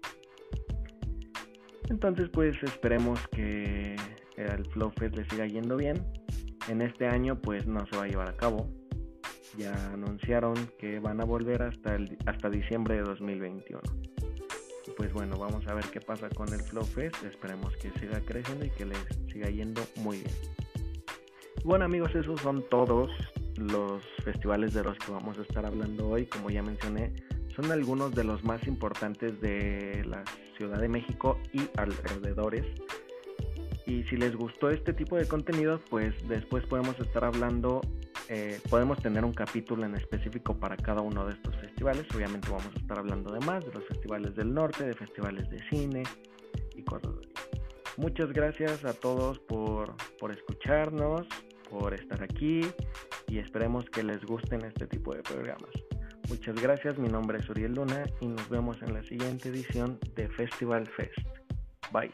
Entonces 1.90 2.30
pues 2.30 2.56
esperemos 2.64 3.20
que 3.30 3.96
el 4.38 4.66
Flow 4.72 4.92
Fest 4.98 5.16
le 5.16 5.26
siga 5.26 5.46
yendo 5.46 5.76
bien. 5.78 6.06
En 6.70 6.82
este 6.82 7.08
año 7.08 7.40
pues 7.42 7.68
no 7.68 7.86
se 7.88 7.98
va 7.98 8.04
a 8.06 8.08
llevar 8.08 8.30
a 8.30 8.38
cabo. 8.38 8.70
Ya 9.58 9.74
anunciaron 9.92 10.56
que 10.80 11.00
van 11.00 11.20
a 11.20 11.26
volver 11.26 11.62
hasta, 11.62 11.96
el, 11.96 12.18
hasta 12.26 12.50
diciembre 12.50 12.96
de 12.96 13.02
2021. 13.02 13.82
pues 14.96 15.12
bueno, 15.14 15.36
vamos 15.38 15.68
a 15.68 15.74
ver 15.74 15.86
qué 15.92 16.00
pasa 16.00 16.30
con 16.30 16.48
el 16.54 16.62
Flow 16.62 16.86
Fest. 16.86 17.22
Esperemos 17.24 17.76
que 17.78 17.92
siga 18.00 18.22
creciendo 18.22 18.66
y 18.66 18.70
que 18.70 18.86
les 18.86 19.00
siga 19.32 19.50
yendo 19.50 19.82
muy 19.98 20.20
bien. 20.20 20.36
Bueno 21.64 21.86
amigos, 21.86 22.16
esos 22.16 22.40
son 22.42 22.64
todos 22.70 23.12
los 23.58 24.04
festivales 24.24 24.74
de 24.74 24.84
los 24.84 24.98
que 24.98 25.12
vamos 25.12 25.38
a 25.38 25.42
estar 25.42 25.66
hablando 25.66 26.08
hoy. 26.08 26.26
Como 26.26 26.50
ya 26.50 26.64
mencioné, 26.64 27.14
son 27.56 27.72
algunos 27.72 28.14
de 28.14 28.24
los 28.24 28.44
más 28.44 28.66
importantes 28.68 29.40
de 29.42 30.04
la 30.06 30.24
Ciudad 30.58 30.80
de 30.80 30.88
México 30.88 31.40
y 31.54 31.62
alrededores. 31.78 32.66
Y 33.86 34.04
si 34.04 34.16
les 34.16 34.36
gustó 34.36 34.70
este 34.70 34.94
tipo 34.94 35.18
de 35.18 35.28
contenido, 35.28 35.82
pues 35.90 36.14
después 36.28 36.66
podemos 36.66 37.00
estar 37.00 37.26
hablando, 37.26 37.82
eh, 38.30 38.60
podemos 38.70 39.02
tener 39.02 39.26
un 39.26 39.34
capítulo 39.34 39.86
en 39.86 39.96
específico 39.96 40.56
para 40.56 40.78
cada 40.78 41.02
uno 41.02 41.26
de 41.26 41.34
estos 41.34 41.56
festivales. 41.58 42.06
Obviamente 42.16 42.50
vamos 42.50 42.70
a 42.76 42.80
estar 42.80 43.00
hablando 43.00 43.34
de 43.34 43.40
más, 43.46 43.66
de 43.66 43.74
los 43.74 43.86
festivales 43.86 44.36
del 44.36 44.54
norte, 44.54 44.86
de 44.86 44.94
festivales 44.94 45.50
de 45.50 45.60
cine 45.70 46.04
y 46.76 46.84
cosas. 46.84 47.12
Muchas 47.98 48.32
gracias 48.32 48.86
a 48.86 48.94
todos 48.94 49.40
por, 49.40 49.96
por 50.20 50.32
escucharnos, 50.32 51.28
por 51.70 51.94
estar 51.94 52.24
aquí 52.24 52.62
y 53.28 53.40
esperemos 53.40 53.86
que 53.90 54.04
les 54.04 54.24
gusten 54.24 54.64
este 54.66 54.88
tipo 54.88 55.14
de 55.14 55.24
programas. 55.24 55.72
Muchas 56.32 56.56
gracias, 56.56 56.98
mi 56.98 57.10
nombre 57.10 57.40
es 57.40 57.50
Uriel 57.50 57.74
Luna 57.74 58.06
y 58.22 58.28
nos 58.28 58.48
vemos 58.48 58.82
en 58.82 58.94
la 58.94 59.04
siguiente 59.04 59.50
edición 59.50 60.00
de 60.16 60.30
Festival 60.30 60.88
Fest. 60.88 61.18
Bye. 61.92 62.10